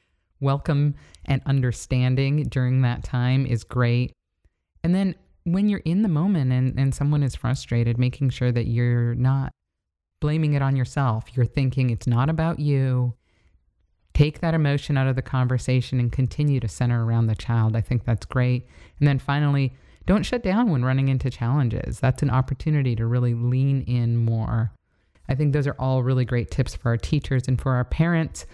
welcome 0.40 0.94
and 1.24 1.42
understanding 1.46 2.44
during 2.44 2.82
that 2.82 3.04
time 3.04 3.46
is 3.46 3.64
great. 3.64 4.12
And 4.82 4.94
then 4.94 5.14
when 5.44 5.68
you're 5.68 5.80
in 5.80 6.02
the 6.02 6.08
moment 6.08 6.52
and, 6.52 6.78
and 6.78 6.94
someone 6.94 7.22
is 7.22 7.34
frustrated, 7.34 7.98
making 7.98 8.30
sure 8.30 8.52
that 8.52 8.66
you're 8.66 9.14
not 9.14 9.52
blaming 10.20 10.52
it 10.52 10.62
on 10.62 10.76
yourself. 10.76 11.24
You're 11.34 11.46
thinking 11.46 11.90
it's 11.90 12.06
not 12.06 12.28
about 12.28 12.60
you. 12.60 13.14
Take 14.12 14.40
that 14.40 14.54
emotion 14.54 14.96
out 14.96 15.06
of 15.06 15.16
the 15.16 15.22
conversation 15.22 15.98
and 15.98 16.12
continue 16.12 16.60
to 16.60 16.68
center 16.68 17.04
around 17.04 17.26
the 17.26 17.34
child. 17.34 17.74
I 17.74 17.80
think 17.80 18.04
that's 18.04 18.26
great. 18.26 18.66
And 18.98 19.08
then 19.08 19.18
finally, 19.18 19.72
don't 20.06 20.24
shut 20.24 20.42
down 20.42 20.70
when 20.70 20.84
running 20.84 21.08
into 21.08 21.30
challenges. 21.30 22.00
That's 22.00 22.22
an 22.22 22.30
opportunity 22.30 22.94
to 22.96 23.06
really 23.06 23.34
lean 23.34 23.82
in 23.82 24.16
more. 24.16 24.72
I 25.28 25.34
think 25.34 25.52
those 25.52 25.66
are 25.66 25.76
all 25.78 26.02
really 26.02 26.24
great 26.24 26.50
tips 26.50 26.74
for 26.74 26.88
our 26.90 26.96
teachers 26.96 27.46
and 27.46 27.60
for 27.60 27.72
our 27.72 27.84
parents. 27.84 28.46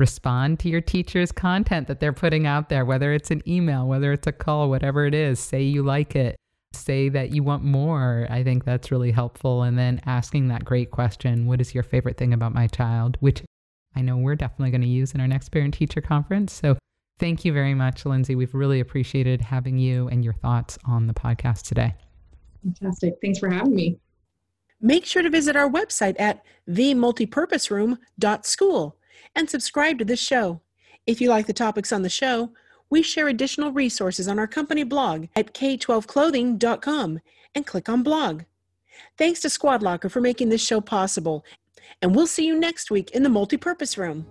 Respond 0.00 0.58
to 0.60 0.70
your 0.70 0.80
teacher's 0.80 1.30
content 1.30 1.86
that 1.86 2.00
they're 2.00 2.12
putting 2.12 2.46
out 2.46 2.70
there, 2.70 2.84
whether 2.84 3.12
it's 3.12 3.30
an 3.30 3.42
email, 3.46 3.86
whether 3.86 4.12
it's 4.12 4.26
a 4.26 4.32
call, 4.32 4.70
whatever 4.70 5.04
it 5.04 5.14
is. 5.14 5.38
Say 5.38 5.62
you 5.62 5.82
like 5.82 6.16
it 6.16 6.36
say 6.72 7.08
that 7.08 7.34
you 7.34 7.42
want 7.42 7.64
more. 7.64 8.28
I 8.30 8.44
think 8.44 8.64
that's 8.64 8.90
really 8.90 9.10
helpful. 9.10 9.62
And 9.62 9.78
then 9.78 10.00
asking 10.06 10.48
that 10.48 10.64
great 10.64 10.90
question 10.90 11.44
what 11.46 11.60
is 11.60 11.74
your 11.74 11.82
favorite 11.82 12.16
thing 12.16 12.32
about 12.32 12.54
my 12.54 12.66
child? 12.66 13.18
Which 13.20 13.42
I 13.94 14.00
know 14.02 14.16
we're 14.16 14.36
definitely 14.36 14.70
going 14.70 14.80
to 14.82 14.88
use 14.88 15.12
in 15.12 15.20
our 15.20 15.28
next 15.28 15.50
parent 15.50 15.74
teacher 15.74 16.00
conference. 16.00 16.52
So 16.52 16.78
thank 17.18 17.44
you 17.44 17.52
very 17.52 17.74
much, 17.74 18.06
Lindsay. 18.06 18.36
We've 18.36 18.54
really 18.54 18.78
appreciated 18.80 19.40
having 19.40 19.78
you 19.78 20.06
and 20.08 20.24
your 20.24 20.34
thoughts 20.34 20.78
on 20.86 21.08
the 21.08 21.14
podcast 21.14 21.62
today. 21.62 21.94
Fantastic. 22.62 23.14
Thanks 23.22 23.38
for 23.38 23.48
having 23.50 23.74
me. 23.74 23.98
Make 24.80 25.04
sure 25.04 25.22
to 25.22 25.30
visit 25.30 25.56
our 25.56 25.68
website 25.68 26.18
at 26.18 26.42
themultipurposeroom.school 26.68 28.96
and 29.34 29.48
subscribe 29.48 29.98
to 29.98 30.04
this 30.04 30.20
show. 30.20 30.60
If 31.06 31.20
you 31.20 31.28
like 31.28 31.46
the 31.46 31.52
topics 31.52 31.92
on 31.92 32.02
the 32.02 32.08
show, 32.08 32.52
we 32.90 33.02
share 33.02 33.28
additional 33.28 33.72
resources 33.72 34.28
on 34.28 34.38
our 34.38 34.48
company 34.48 34.82
blog 34.82 35.26
at 35.36 35.54
k12clothing.com 35.54 37.20
and 37.54 37.66
click 37.66 37.88
on 37.88 38.02
blog. 38.02 38.42
Thanks 39.16 39.40
to 39.40 39.48
SquadLocker 39.48 40.10
for 40.10 40.20
making 40.20 40.48
this 40.48 40.64
show 40.64 40.80
possible, 40.80 41.44
and 42.02 42.14
we'll 42.14 42.26
see 42.26 42.46
you 42.46 42.58
next 42.58 42.90
week 42.90 43.10
in 43.12 43.22
the 43.22 43.28
multipurpose 43.28 43.96
room. 43.96 44.26